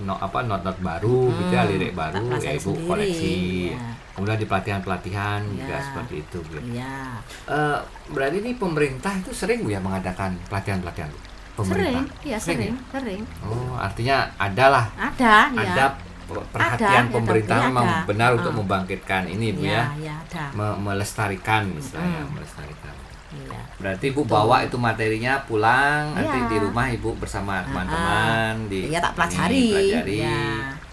no, 0.01 0.17
apa 0.17 0.41
not-not 0.41 0.75
baru 0.77 1.29
gitu 1.31 1.53
ya 1.53 1.61
Hmm, 1.61 1.69
lirik 1.69 1.93
baru 1.93 2.33
ya 2.35 2.51
Ibu 2.51 2.73
sendiri, 2.73 2.83
koleksi. 2.83 3.35
ya. 3.71 3.79
Kemudian 4.15 4.37
di 4.37 4.47
pelatihan-pelatihan 4.47 5.39
juga 5.45 5.75
Ya. 5.75 5.83
seperti 5.83 6.13
itu 6.17 6.37
Bu. 6.41 6.51
ya. 6.53 6.61
Iya. 6.65 6.97
Eh, 7.45 7.79
berarti 8.09 8.37
ini 8.39 8.51
pemerintah 8.53 9.11
itu 9.13 9.31
sering 9.31 9.59
Bu 9.59 9.69
ya 9.69 9.77
mengadakan 9.77 10.39
pelatihan-pelatihan 10.47 11.09
Bu? 11.09 11.19
Pemerintah. 11.57 12.03
Sering, 12.03 12.03
iya 12.21 12.37
Sering 12.37 12.59
sering, 12.59 12.73
ya? 12.73 12.83
sering. 12.91 13.21
Oh, 13.41 13.75
artinya 13.77 14.17
adalah 14.37 14.91
Ada, 14.93 15.35
ya. 15.53 15.63
ada 15.65 15.85
pe- 16.25 16.47
perhatian 16.49 16.87
Ada, 16.97 17.07
ya, 17.07 17.13
pemerintah 17.13 17.57
tapi 17.57 17.67
memang 17.69 17.85
ada. 17.85 18.03
benar 18.05 18.29
untuk 18.33 18.51
Ah. 18.51 18.57
membangkitkan 18.57 19.23
ini 19.25 19.47
Bu 19.51 19.63
Iya, 19.63 19.71
ya. 19.71 19.83
iya 19.97 20.13
ada. 20.17 20.43
Me- 20.51 20.79
melestarikan 20.81 21.63
misalnya, 21.69 22.23
Mm. 22.23 22.31
melestarikan. 22.33 22.95
Iya. 23.31 23.59
Berarti 23.77 24.05
Ibu 24.09 24.21
Betul. 24.21 24.31
bawa 24.33 24.55
itu 24.61 24.77
materinya 24.77 25.33
pulang 25.41 26.11
nanti 26.13 26.37
Iya. 26.37 26.47
di 26.47 26.57
rumah 26.57 26.87
Ibu 26.89 27.09
bersama 27.15 27.59
teman-teman 27.61 28.55
di 28.65 28.87
Iya, 28.87 28.99
tak 29.01 29.11
ini, 29.11 29.17
pelajari. 29.17 29.65
pelajari, 29.69 30.17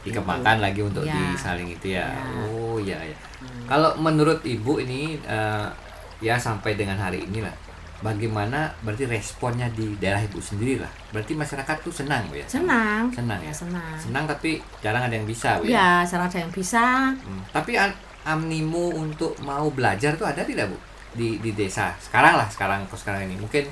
Dikembangkan 0.03 0.59
lagi 0.59 0.83
untuk 0.83 1.07
Iya. 1.07 1.35
disaling 1.35 1.69
itu 1.71 1.95
ya. 1.95 2.11
Iya. 2.11 2.43
Oh 2.51 2.77
iya 2.77 2.99
ya. 3.03 3.17
Hmm. 3.39 3.65
Kalau 3.67 3.91
menurut 3.97 4.43
Ibu 4.43 4.83
ini 4.83 5.19
eh, 5.19 5.67
ya 6.21 6.35
sampai 6.37 6.75
dengan 6.75 6.99
hari 6.99 7.23
ini 7.23 7.43
lah. 7.43 7.55
Bagaimana 8.03 8.67
berarti 8.83 9.07
responnya 9.07 9.71
di 9.71 9.95
daerah 10.03 10.19
Ibu 10.19 10.43
sendiri 10.43 10.83
lah. 10.83 10.91
Berarti 11.15 11.39
masyarakat 11.39 11.77
tuh 11.87 11.95
senang 11.95 12.27
Bu 12.27 12.35
ya. 12.35 12.47
Senang. 12.51 13.07
Senang 13.15 13.39
ya. 13.39 13.55
senang. 13.55 13.95
Senang 13.95 14.25
tapi 14.27 14.59
jarang 14.83 15.07
ada 15.07 15.15
yang 15.15 15.23
bisa 15.23 15.63
Bu 15.63 15.71
ya. 15.71 15.71
Iya, 15.71 15.91
jarang 16.11 16.27
ada 16.27 16.39
yang 16.43 16.51
bisa. 16.51 17.15
Hmm. 17.15 17.43
Tapi 17.55 17.79
animo 18.23 18.91
untuk 18.95 19.35
mau 19.43 19.67
belajar 19.71 20.15
tuh 20.15 20.27
ada 20.27 20.43
tidak 20.47 20.71
bu 20.71 20.79
di 21.13 21.43
di 21.43 21.53
desa 21.53 21.93
sekarang 22.01 22.39
lah 22.39 22.49
sekarang 22.49 22.87
kok 22.89 22.97
sekarang 22.97 23.27
ini 23.29 23.37
mungkin 23.37 23.67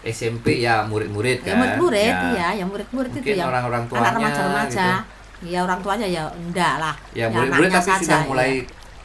SMP 0.00 0.64
ya 0.64 0.84
murid-murid 0.88 1.44
Ya 1.44 1.52
kan 1.52 1.60
murid-murid, 1.60 2.08
ya, 2.08 2.28
iya, 2.32 2.48
yang 2.64 2.68
murid-murid 2.72 3.12
itu 3.20 3.36
yang 3.36 3.52
orang-orang 3.52 3.84
tuanya 3.84 4.04
anak 4.04 4.16
remaja-remaja. 4.16 4.88
gitu. 4.96 5.19
Iya, 5.40 5.58
orang 5.64 5.80
tuanya 5.80 6.06
ya 6.06 6.22
enggak 6.32 6.74
lah. 6.76 6.94
ya 7.12 7.24
Ya, 7.24 7.32
murid-murid 7.32 7.70
anaknya 7.72 7.80
tapi 7.80 7.90
saja, 7.90 8.00
sudah 8.04 8.20
ya. 8.20 8.28
mulai 8.28 8.50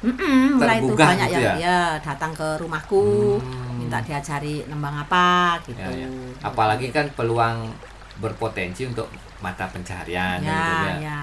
Mm-mm, 0.06 0.60
mulai 0.62 0.78
itu 0.78 0.94
banyak 0.94 1.28
gitu 1.32 1.40
yang 1.42 1.58
ya? 1.58 1.66
ya 1.66 1.80
datang 1.98 2.32
ke 2.36 2.48
rumahku, 2.62 3.40
Hmm. 3.42 3.82
minta 3.82 3.98
diajari 4.04 4.62
nembang 4.70 4.94
apa 5.02 5.58
gitu. 5.66 5.80
ya, 5.82 6.06
ya. 6.06 6.08
apalagi 6.44 6.94
kan 6.94 7.10
peluang 7.18 7.74
berpotensi 8.22 8.86
untuk 8.86 9.08
mata 9.42 9.66
pencaharian 9.68 10.40
ya, 10.40 10.52
gitu 10.54 10.74
ya. 10.86 10.96
ya. 11.02 11.18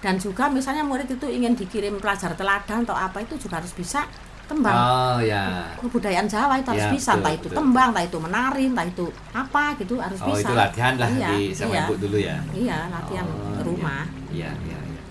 Dan 0.00 0.16
juga 0.16 0.48
misalnya 0.48 0.80
murid 0.80 1.10
itu 1.10 1.26
ingin 1.28 1.52
dikirim 1.52 2.00
pelajar 2.00 2.32
teladan 2.32 2.86
atau 2.86 2.96
apa 2.96 3.20
itu 3.20 3.36
juga 3.36 3.60
harus 3.60 3.72
bisa 3.74 4.06
tembang. 4.50 4.74
oh 4.74 5.18
ya 5.22 5.70
Kebudayaan 5.78 6.26
Jawa 6.26 6.54
itu 6.58 6.68
harus 6.68 6.84
Ya, 6.84 6.90
bisa, 6.90 7.10
betul, 7.10 7.18
entah 7.22 7.32
itu 7.32 7.46
betul. 7.46 7.56
tembang, 7.62 7.88
entah 7.94 8.04
itu 8.04 8.18
menari, 8.18 8.64
entah 8.66 8.86
itu 8.86 9.06
apa 9.30 9.64
gitu 9.78 9.94
harus 9.96 10.18
oh 10.18 10.26
bisa. 10.28 10.42
itu 10.42 10.52
latihan 10.52 10.94
lah 10.98 11.08
Iya, 11.08 11.28
di 11.30 11.40
sama 11.54 11.70
iya. 11.70 11.82
ibu 11.84 11.94
dulu 11.96 12.16
ya 12.18 12.36
Iya, 12.50 12.78
latihan 12.90 13.24
Oh, 13.24 13.54
ke 13.54 13.62
rumah. 13.62 14.04
Iya, 14.28 14.50
iya, 14.60 14.78
iya. 14.82 15.02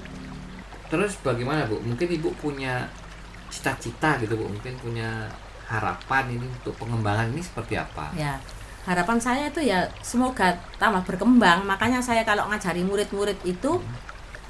Terus 0.89 1.11
bagaimana 1.21 1.63
Bu? 1.65 1.77
Mungkin 1.79 2.07
Ibu 2.09 2.29
punya 2.35 2.89
cita-cita 3.47 4.17
gitu 4.19 4.33
Bu, 4.35 4.45
mungkin 4.45 4.73
punya 4.77 5.29
harapan 5.65 6.33
ini 6.33 6.45
untuk 6.45 6.73
pengembangan 6.75 7.29
ini 7.29 7.41
seperti 7.41 7.77
apa? 7.77 8.09
Ya, 8.17 8.41
harapan 8.83 9.21
saya 9.21 9.53
itu 9.53 9.61
ya 9.61 9.85
semoga 10.01 10.57
tambah 10.81 11.05
berkembang. 11.05 11.61
Makanya 11.63 12.01
saya 12.01 12.25
kalau 12.25 12.49
ngajari 12.49 12.81
murid-murid 12.81 13.37
itu 13.45 13.77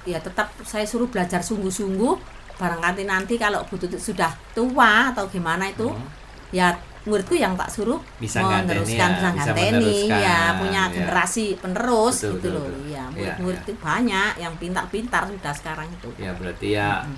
ya 0.08 0.16
tetap 0.18 0.48
saya 0.64 0.88
suruh 0.88 1.12
belajar 1.12 1.44
sungguh-sungguh. 1.44 2.39
Barangkali 2.60 3.08
nanti 3.08 3.40
kalau 3.40 3.64
Bu 3.64 3.80
Tuti 3.80 3.96
sudah 3.96 4.28
tua 4.52 5.10
atau 5.10 5.24
gimana 5.26 5.64
itu 5.66 5.88
Hmm, 5.88 6.04
ya 6.52 6.76
muridku 7.08 7.32
yang 7.34 7.56
tak 7.56 7.72
suruh 7.72 7.98
Bisa 8.20 8.44
meneruskan 8.44 8.92
ya, 9.16 9.32
bisa 9.32 9.54
nganteni 9.56 10.12
ya 10.12 10.60
punya 10.60 10.84
ya. 10.86 10.92
generasi 10.92 11.56
penerus 11.56 12.20
Betul, 12.20 12.32
gitu 12.36 12.48
betul, 12.52 12.52
loh. 12.54 12.66
betul. 12.68 12.82
Iya, 12.84 12.92
Iya, 12.92 13.04
murid-murid 13.16 13.56
iya. 13.56 13.64
itu 13.64 13.74
banyak 13.80 14.32
yang 14.38 14.54
pintar-pintar 14.60 15.24
sudah 15.26 15.54
sekarang 15.56 15.88
itu. 15.88 16.10
Ya 16.20 16.32
berarti 16.36 16.68
ya 16.76 16.90
Mm-mm. 17.02 17.18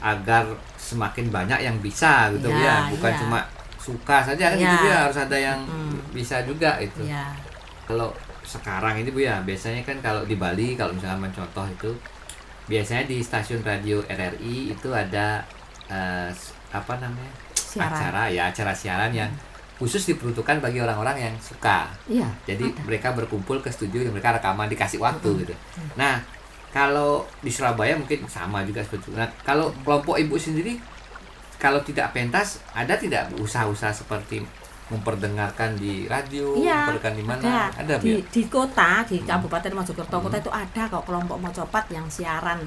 agar 0.00 0.44
semakin 0.80 1.28
banyak 1.28 1.60
yang 1.60 1.76
bisa 1.78 2.32
gitu 2.32 2.48
Iya, 2.48 2.64
ya, 2.64 2.74
bukan 2.88 3.12
iya. 3.12 3.20
cuma 3.20 3.40
suka 3.76 4.16
saja 4.24 4.44
kan 4.48 4.56
Iya. 4.56 4.70
gitu 4.72 4.86
ya, 4.88 4.98
harus 5.04 5.18
ada 5.20 5.36
yang 5.36 5.60
Mm. 5.60 5.96
bisa 6.10 6.36
juga 6.42 6.80
itu. 6.80 7.04
Iya. 7.04 7.36
Kalau 7.84 8.08
sekarang 8.40 8.96
ini 8.96 9.12
Bu 9.12 9.20
ya, 9.20 9.44
biasanya 9.44 9.84
kan 9.84 10.00
kalau 10.00 10.24
di 10.24 10.34
Bali 10.34 10.72
kalau 10.72 10.96
misalnya 10.96 11.20
mencontoh 11.20 11.68
itu 11.68 11.90
biasanya 12.70 13.04
di 13.04 13.18
stasiun 13.18 13.60
radio 13.60 13.98
RRI 14.00 14.70
itu 14.70 14.88
ada 14.88 15.42
s- 16.30 16.54
apa 16.70 16.94
namanya? 16.96 17.34
Siaran. 17.52 17.90
acara 17.90 18.22
ya 18.26 18.42
acara 18.46 18.70
siaran 18.72 19.10
yang 19.10 19.30
khusus 19.76 20.06
diperuntukkan 20.06 20.60
bagi 20.60 20.78
orang-orang 20.78 21.16
yang 21.20 21.34
suka. 21.36 21.90
Iya. 22.06 22.26
Jadi 22.44 22.66
ada. 22.68 22.82
mereka 22.84 23.08
berkumpul 23.10 23.58
ke 23.58 23.68
studio 23.68 24.00
dan 24.00 24.10
mereka 24.10 24.36
rekaman 24.36 24.66
dikasih 24.66 24.98
waktu 24.98 25.24
Mm-mm. 25.24 25.40
gitu. 25.40 25.54
Nah, 25.94 26.22
kalau 26.70 27.22
di 27.38 27.48
Surabaya 27.48 27.94
mungkin 27.94 28.22
sama 28.26 28.62
juga 28.62 28.78
seperti 28.80 29.08
itu. 29.08 29.18
Nah, 29.18 29.26
kalau 29.40 29.74
kelompok 29.80 30.14
ibu 30.14 30.36
sendiri 30.36 30.78
kalau 31.56 31.80
tidak 31.80 32.10
pentas 32.10 32.62
ada 32.70 32.94
tidak 32.94 33.28
usaha-usaha 33.34 33.90
seperti 33.92 34.40
memperdengarkan 34.90 35.78
di 35.78 36.04
radio, 36.04 36.52
Iya, 36.52 36.90
memperdengarkan 36.90 37.14
di 37.14 37.24
mana? 37.24 37.40
ada, 37.40 37.58
Ada, 37.78 37.94
di, 37.98 38.10
ya? 38.10 38.18
di 38.26 38.42
kota 38.46 38.90
di 39.06 39.16
Hmm. 39.18 39.26
Kabupaten 39.26 39.72
Mojokerto 39.72 40.16
kota 40.20 40.36
Hmm. 40.36 40.44
itu 40.44 40.50
ada 40.50 40.82
kok 40.86 41.04
kelompok 41.06 41.38
mocopat 41.38 41.84
yang 41.88 42.06
siaran 42.06 42.58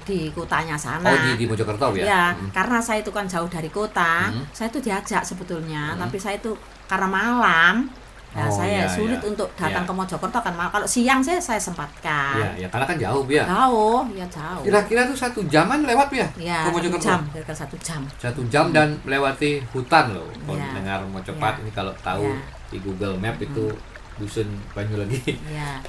di 0.00 0.28
kotanya 0.30 0.76
sana. 0.76 1.06
Oh, 1.06 1.16
di 1.16 1.36
di 1.36 1.44
Mojokerto 1.44 1.92
ya? 1.94 2.04
Ya, 2.04 2.24
Mm. 2.32 2.50
karena 2.50 2.78
saya 2.80 3.00
itu 3.00 3.10
kan 3.10 3.24
jauh 3.24 3.46
dari 3.46 3.68
kota, 3.68 4.28
Hmm. 4.28 4.44
saya 4.50 4.68
itu 4.68 4.80
diajak 4.80 5.22
sebetulnya, 5.22 5.94
Hmm. 5.94 6.00
tapi 6.00 6.16
saya 6.16 6.36
itu 6.36 6.52
karena 6.84 7.06
malam 7.06 7.88
Nah, 8.30 8.46
Oh, 8.46 8.52
saya 8.54 8.86
iya, 8.86 8.86
sulit 8.86 9.18
iya. 9.18 9.26
untuk 9.26 9.50
datang 9.58 9.82
Iya. 9.82 9.90
ke 9.90 9.92
Mojokerto 9.92 10.38
kan 10.38 10.54
kalau 10.54 10.86
siang 10.86 11.18
saya 11.18 11.42
saya 11.42 11.58
sempatkan. 11.58 12.38
Iya, 12.38 12.48
ya 12.62 12.68
karena 12.70 12.86
kan 12.86 12.96
jauh 12.96 13.26
ya. 13.26 13.42
Jauh, 13.42 14.06
ya 14.14 14.26
jauh. 14.30 14.62
Kira-kira 14.62 15.02
tuh 15.02 15.18
satu 15.18 15.40
jaman 15.50 15.82
lewat 15.82 16.14
ya? 16.14 16.26
Ya, 16.38 16.62
ke 16.62 16.70
satu 16.70 16.76
Mojokerto. 16.78 17.02
jam, 17.02 17.20
kira-kira 17.34 17.56
satu 17.58 17.76
jam. 17.82 18.00
Satu 18.16 18.40
jam 18.46 18.70
dan 18.70 18.94
melewati 19.02 19.58
hutan 19.74 20.14
loh. 20.14 20.30
Kalau 20.46 20.54
Iya. 20.56 20.70
dengar 20.72 20.98
mau 21.10 21.18
cepat 21.20 21.58
Iya. 21.58 21.62
ini 21.62 21.70
kalau 21.72 21.92
tahu 21.98 22.22
Iya. 22.24 22.38
di 22.70 22.78
Google 22.78 23.14
Map 23.18 23.34
itu 23.36 23.66
dusun 24.14 24.46
Banyuwangi. 24.70 25.20
Ya, 25.50 25.82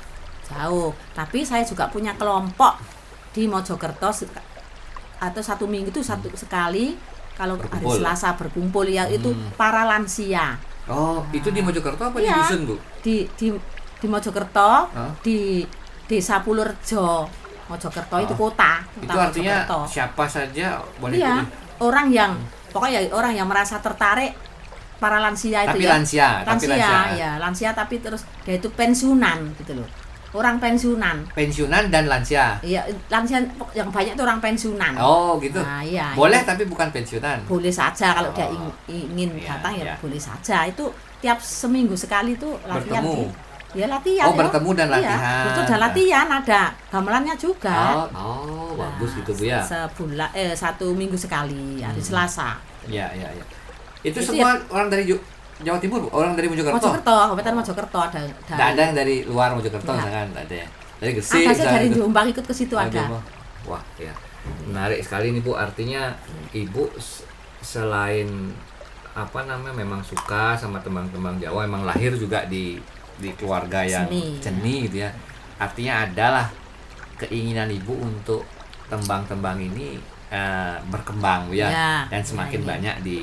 jauh. 0.43 0.89
Tapi 1.13 1.45
saya 1.45 1.61
juga 1.61 1.85
punya 1.87 2.17
kelompok 2.17 2.81
di 3.31 3.45
Mojokerto 3.45 4.09
atau 5.21 5.41
satu 5.45 5.69
minggu 5.69 5.87
itu 5.87 6.01
satu 6.01 6.25
sekali 6.33 6.97
kalau 7.33 7.55
hari 7.55 7.67
Berkumpul. 7.81 7.95
Selasa 7.97 8.29
berkumpul 8.33 8.85
ya 8.85 9.03
itu 9.07 9.29
Hmm. 9.29 9.49
para 9.55 9.83
lansia 9.83 10.55
Oh, 10.85 11.23
itu 11.29 11.47
di 11.47 11.59
Mojokerto 11.59 12.01
apa 12.03 12.17
di 12.17 12.25
Iya. 12.25 12.37
dusun 12.37 12.65
Bu? 12.65 12.75
di 13.01 13.23
di 13.33 13.47
di 13.97 14.07
Mojokerto 14.07 14.71
Hah? 14.87 15.11
di 15.21 15.61
Desa 16.05 16.41
Pulurjo 16.41 17.23
Mojokerto 17.65 18.15
itu 18.19 18.33
Oh. 18.33 18.39
kota, 18.43 18.83
Itu 18.93 19.07
kota 19.07 19.21
artinya 19.23 19.55
Mojokerto. 19.61 19.79
siapa 19.87 20.25
saja 20.25 20.67
boleh 20.97 21.15
Iya, 21.15 21.45
orang 21.79 22.07
yang 22.09 22.31
pokoknya 22.67 23.07
orang 23.09 23.31
yang 23.33 23.47
merasa 23.47 23.79
tertarik 23.79 24.35
para 24.97 25.17
lansia 25.17 25.63
itu 25.63 25.71
Tapi 25.71 25.81
ya. 25.81 25.91
lansia, 25.91 26.27
tapi 26.41 26.65
lansia, 26.67 26.77
lansia. 26.77 27.15
ya, 27.15 27.31
lansia 27.37 27.69
tapi 27.71 27.95
terus 27.97 28.21
dia 28.43 28.53
itu 28.55 28.69
pensiunan 28.69 29.37
gitu 29.55 29.73
loh. 29.75 29.87
Orang 30.31 30.55
pensiunan. 30.57 31.27
Pensiunan 31.31 31.91
dan 31.91 32.07
lansia. 32.07 32.55
Iya, 32.61 32.79
lansia 33.07 33.43
yang 33.73 33.91
banyak 33.91 34.15
itu 34.15 34.23
orang 34.23 34.39
pensiunan. 34.39 34.95
Oh, 34.95 35.35
gitu. 35.37 35.59
Nah, 35.59 35.83
iya. 35.83 36.15
Boleh 36.15 36.39
itu 36.39 36.47
tapi 36.47 36.63
bukan 36.63 36.87
pensiunan. 36.87 37.43
boleh 37.43 37.67
saja 37.67 38.15
kalau 38.15 38.31
dia 38.31 38.47
Oh. 38.47 38.55
ing- 38.87 39.11
ingin 39.11 39.29
Iya, 39.35 39.59
datang 39.59 39.73
ya 39.75 39.83
iya. 39.83 39.95
boleh 39.99 40.15
saja. 40.15 40.63
Itu 40.63 40.87
tiap 41.19 41.37
seminggu 41.37 41.93
sekali 41.93 42.39
tuh 42.39 42.55
latihan 42.63 43.03
Bertemu. 43.03 43.27
di 43.27 43.49
Ya 43.71 43.87
latihan. 43.87 44.27
Oh, 44.27 44.35
ya. 44.35 44.39
bertemu 44.39 44.69
dan 44.73 44.87
Iya, 44.87 44.95
latihan. 44.97 45.43
itu 45.47 45.59
ada 45.63 45.77
latihan, 45.79 46.27
ada 46.29 46.61
gamelannya 46.87 47.35
juga. 47.35 47.79
Oh, 47.93 48.07
oh 48.11 48.71
bagus 48.75 49.11
Nah, 49.11 49.17
gitu 49.23 49.31
Bu 49.33 49.43
ya. 49.45 49.59
Sebulan 49.63 50.29
eh 50.31 50.51
satu 50.51 50.91
minggu 50.91 51.15
sekali 51.15 51.79
hari 51.79 51.95
Hmm. 51.95 52.07
Selasa. 52.07 52.59
Iya, 52.83 53.07
iya, 53.11 53.27
iya. 53.31 53.43
Itu, 54.01 54.19
Itu 54.19 54.31
semua 54.31 54.59
orang 54.67 54.87
dari 54.87 55.07
Jawa 55.61 55.77
Timur, 55.77 56.01
orang 56.11 56.33
dari 56.33 56.47
Mojokerto. 56.49 56.77
Mojokerto, 56.77 57.13
Kabupaten 57.13 57.53
Mojokerto 57.53 57.97
ada 58.01 58.19
Nggak 58.25 58.67
ada 58.73 58.81
yang 58.81 58.95
dari 58.97 59.15
luar 59.25 59.49
Mojokerto 59.53 59.85
Nggak. 59.85 59.97
misalkan, 60.01 60.27
nggak 60.33 60.45
ada 60.49 60.55
ya. 60.55 60.67
Dari 61.01 61.11
Gresik. 61.17 61.41
ada 61.45 61.53
sih 61.57 61.65
dari. 61.65 61.87
Jombang 61.93 62.27
ikut 62.29 62.45
ke 62.45 62.53
situ 62.53 62.75
ada. 62.77 62.89
Jombang. 62.89 63.23
Wah, 63.69 63.83
ya. 63.97 64.13
Menarik 64.65 65.01
sekali 65.05 65.33
nih 65.33 65.41
Bu. 65.41 65.53
Artinya 65.53 66.13
Ibu 66.53 66.97
selain 67.61 68.29
apa 69.11 69.43
namanya 69.43 69.75
memang 69.75 70.01
suka 70.01 70.55
sama 70.57 70.79
tembang-tembang 70.81 71.37
Jawa, 71.37 71.67
emang 71.67 71.83
lahir 71.83 72.15
juga 72.15 72.47
di 72.47 72.79
di 73.21 73.29
keluarga 73.37 73.85
yang 73.85 74.07
Seni. 74.09 74.41
seni 74.41 74.75
gitu 74.89 75.05
ya. 75.05 75.09
Artinya 75.61 76.09
adalah 76.09 76.47
keinginan 77.21 77.69
Ibu 77.69 77.93
untuk 78.01 78.41
tembang-tembang 78.89 79.61
ini 79.61 79.99
eh, 80.31 80.77
berkembang 80.89 81.53
ya. 81.53 81.69
Ya, 81.69 81.93
dan 82.09 82.23
semakin 82.23 82.59
ya, 82.59 82.63
ini. 82.63 82.69
banyak 82.71 82.95
di. 83.05 83.17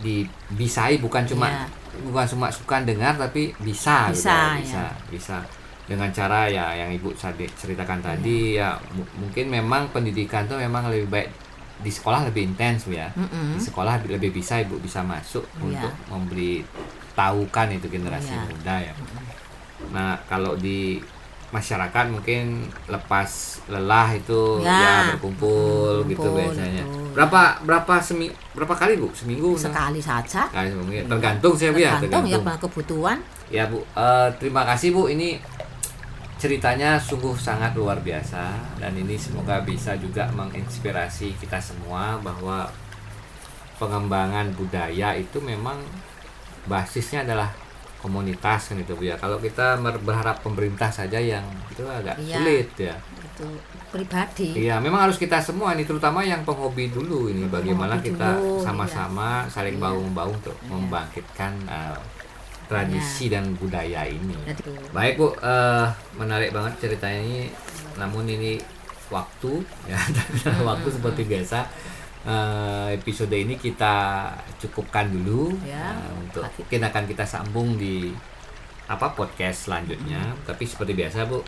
Dibisai 0.00 0.98
bukan 0.98 1.22
cuma 1.24 1.46
Iya. 1.46 1.66
bukan 2.02 2.26
cuma 2.26 2.46
suka 2.48 2.82
dengar 2.82 3.14
tapi 3.14 3.54
bisa 3.60 4.10
gitu 4.10 4.26
Bisa, 4.26 4.34
ya, 4.34 4.42
ya. 4.50 4.58
bisa 4.58 4.84
bisa 5.08 5.36
dengan 5.84 6.08
cara 6.10 6.48
ya 6.48 6.72
yang 6.74 6.90
ibu 6.90 7.12
ceritakan 7.54 8.00
tadi 8.00 8.56
ya 8.56 8.72
mu- 8.90 9.06
mungkin 9.16 9.46
memang 9.48 9.86
pendidikan 9.90 10.42
tuh 10.44 10.56
memang 10.56 10.88
lebih 10.88 11.06
baik 11.06 11.28
di 11.76 11.90
sekolah 11.90 12.24
lebih 12.24 12.48
intens 12.48 12.88
ya 12.88 13.10
Mm-mm. 13.12 13.54
di 13.54 13.62
sekolah 13.62 14.00
lebih 14.08 14.32
bisa 14.32 14.58
ibu 14.58 14.78
bisa 14.78 15.04
masuk 15.04 15.44
Iya. 15.60 15.84
untuk 15.84 15.92
memberi 16.08 16.64
tahukan 17.12 17.68
itu 17.70 17.86
generasi 17.86 18.32
Iya. 18.32 18.42
muda 18.48 18.76
ya 18.80 18.94
nah 19.92 20.16
kalau 20.24 20.56
di 20.56 20.98
masyarakat 21.52 22.10
mungkin 22.10 22.66
lepas 22.88 23.30
lelah 23.70 24.10
itu 24.10 24.58
ya, 24.58 24.74
Ya. 24.74 24.94
berkumpul 25.14 26.02
Hmm, 26.02 26.10
gitu 26.10 26.26
kumpul, 26.26 26.40
biasanya 26.42 26.82
betul. 26.82 27.03
Berapa 27.14 27.62
berapa 27.62 27.94
semi 28.02 28.26
berapa 28.52 28.74
kali 28.74 28.98
bu? 28.98 29.08
Seminggu 29.14 29.54
Sekali 29.54 30.02
saja. 30.02 30.50
Kali 30.50 30.68
seminggu 30.68 30.92
ya. 30.92 31.04
tergantung 31.06 31.54
saya 31.54 31.70
bu 31.70 31.78
ya. 31.78 31.92
Tergantung 32.02 32.26
ya 32.26 32.38
kebutuhan. 32.58 33.18
ya 33.48 33.64
bu. 33.70 33.78
Eh, 33.94 34.28
terima 34.42 34.66
kasih 34.66 34.90
bu. 34.90 35.06
Ini 35.06 35.38
ceritanya 36.36 36.98
sungguh 36.98 37.38
sangat 37.38 37.72
luar 37.72 38.02
biasa. 38.02 38.58
Dan 38.82 38.98
ini 38.98 39.14
semoga 39.14 39.62
bisa 39.62 39.94
juga 39.96 40.26
menginspirasi 40.34 41.38
kita 41.38 41.62
semua 41.62 42.18
bahwa 42.18 42.66
pengembangan 43.78 44.50
budaya 44.54 45.14
itu 45.14 45.38
memang 45.38 45.78
basisnya 46.66 47.22
adalah 47.22 47.50
komunitas 48.02 48.68
kan 48.68 48.76
itu 48.76 48.92
bu 48.92 49.06
ya. 49.06 49.16
Kalau 49.16 49.38
kita 49.38 49.78
berharap 49.80 50.42
pemerintah 50.42 50.90
saja 50.90 51.16
yang 51.16 51.46
itu 51.70 51.80
agak 51.86 52.18
Iya. 52.20 52.36
sulit 52.36 52.68
ya 52.76 52.94
Itu 53.34 53.46
pribadi. 53.90 54.54
Iya, 54.60 54.78
memang 54.78 55.04
harus 55.04 55.18
kita 55.18 55.38
semua 55.38 55.74
ini 55.74 55.82
terutama 55.82 56.22
yang 56.22 56.42
penghobi 56.42 56.86
dulu 56.88 57.26
ini 57.26 57.44
bagaimana 57.44 57.98
Penghobi 57.98 58.14
kita 58.14 58.28
dulu, 58.32 58.62
sama-sama 58.62 59.28
saling 59.46 59.74
Iya. 59.74 59.84
bahu 59.84 59.98
membahu 60.04 60.30
untuk 60.32 60.56
Iya. 60.56 60.68
membangkitkan 60.70 61.52
uh, 61.66 61.98
tradisi 62.64 63.28
dan 63.28 63.52
budaya 63.54 64.06
ini. 64.06 64.32
Jadi, 64.42 64.72
Baik 64.88 65.14
Bu, 65.14 65.34
eh, 65.34 65.86
menarik 66.14 66.48
banget 66.48 66.80
ceritanya 66.80 67.20
ini. 67.20 67.52
Namun 67.94 68.24
ini 68.24 68.56
waktu 69.06 69.60
ya, 69.90 70.00
dan 70.40 70.62
waktu 70.62 70.88
seperti 70.88 71.22
biasa. 71.24 71.60
eh, 72.24 72.96
episode 72.96 73.36
ini 73.36 73.52
kita 73.54 74.24
cukupkan 74.56 75.12
dulu 75.12 75.52
Ya. 75.60 75.92
eh, 75.92 76.08
untuk 76.16 76.48
mungkin 76.56 76.80
akan 76.82 77.04
kita 77.04 77.20
sambung 77.22 77.76
di 77.76 78.16
apa 78.86 79.12
podcast 79.12 79.68
selanjutnya. 79.68 80.32
Tapi 80.40 80.64
seperti 80.64 80.94
biasa 80.94 81.28
Bu, 81.28 81.44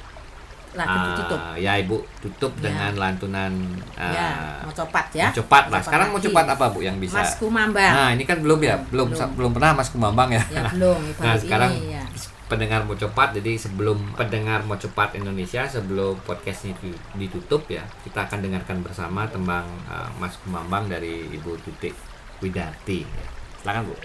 lagi 0.76 0.92
Ah, 0.92 1.04
ditutup. 1.10 1.40
ya 1.56 1.72
ibu 1.74 1.96
tutup 2.18 2.52
Ya. 2.54 2.62
dengan 2.62 2.92
lantunan 2.94 3.52
ah, 3.94 4.12
ya, 4.12 4.28
mau 4.60 4.70
copat 4.70 5.06
ya. 5.10 5.26
mau 5.26 5.36
cepat 5.36 5.64
lah. 5.66 5.72
Copat 5.74 5.84
Sekarang 5.84 6.08
mau 6.08 6.20
cepat 6.20 6.44
apa 6.46 6.64
bu 6.68 6.78
yang 6.80 6.96
bisa? 6.96 7.16
Mas 7.16 7.34
Kumambang. 7.34 7.90
Nah 7.90 8.08
ini 8.10 8.22
kan 8.22 8.38
belum 8.38 8.60
ya, 8.60 8.76
belum 8.86 9.10
Belum. 9.10 9.30
belum 9.34 9.50
pernah 9.52 9.70
Mas 9.72 9.88
Kumambang 9.88 10.30
ya. 10.30 10.42
Ya 10.48 10.68
belum, 10.70 11.00
Nah 11.24 11.34
sekarang 11.34 11.72
ini 11.72 11.92
ya. 11.92 12.04
pendengar 12.46 12.80
mau 12.80 12.94
cepat, 12.94 13.34
jadi 13.34 13.56
sebelum 13.56 13.98
pendengar 14.12 14.62
mau 14.62 14.76
cepat 14.76 15.12
Indonesia 15.14 15.66
sebelum 15.66 16.14
podcast 16.20 16.62
ini 16.62 16.78
di- 16.78 17.00
ditutup 17.18 17.66
ya, 17.66 17.82
kita 18.02 18.22
akan 18.22 18.38
dengarkan 18.38 18.80
bersama 18.80 19.26
tembang 19.26 19.64
ah, 19.86 20.06
Mas 20.14 20.38
Kumambang 20.38 20.86
dari 20.86 21.26
Ibu 21.28 21.58
Tutik 21.58 21.96
Widarti. 22.38 23.02
Silakan 23.58 23.88
bu. 23.88 23.96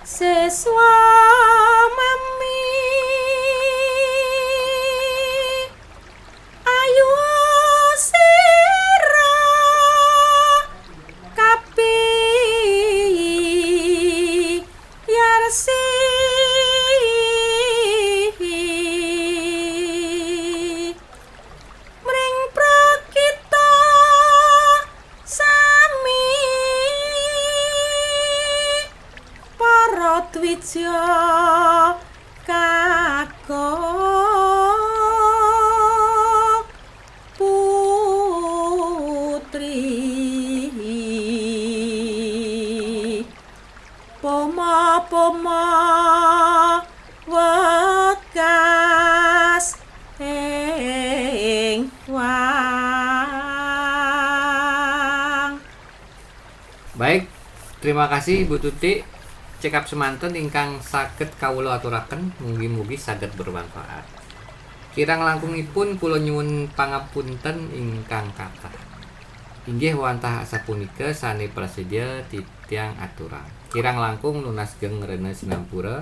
Seswa 0.00 0.94
terima 57.88 58.04
kasih 58.04 58.44
Ibu 58.44 58.60
Tuti. 58.60 59.00
Cekap 59.64 59.88
semanten 59.88 60.36
ingkang 60.36 60.76
saged 60.84 61.32
kawula 61.40 61.80
aturaken 61.80 62.36
mugi-mugi 62.36 63.00
saged 63.00 63.32
bermanfaat. 63.32 64.04
Kirang 64.92 65.24
langkungipun 65.24 65.96
kula 65.96 66.20
nyuwun 66.20 66.68
pangapunten 66.76 67.72
ingkang 67.72 68.28
kathah. 68.36 68.76
Inggih 69.64 69.96
wantah 69.96 70.44
sapunika 70.44 71.16
sane 71.16 71.48
prasedya 71.48 72.28
titiang 72.28 72.92
aturang. 73.00 73.48
Kirang 73.72 73.96
langkung 73.96 74.44
lunas 74.44 74.76
geng 74.76 75.00
rene 75.00 75.32
sinampura. 75.32 75.96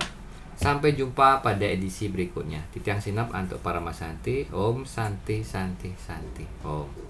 Sampai 0.59 0.91
jumpa 0.91 1.39
pada 1.39 1.63
edisi 1.63 2.11
berikutnya. 2.11 2.67
Titiang 2.75 2.99
sinap 2.99 3.31
untuk 3.31 3.63
para 3.63 3.79
masanti. 3.79 4.43
Om 4.51 4.83
Santi 4.83 5.39
Santi 5.39 5.95
Santi. 5.95 6.43
Om. 6.67 7.06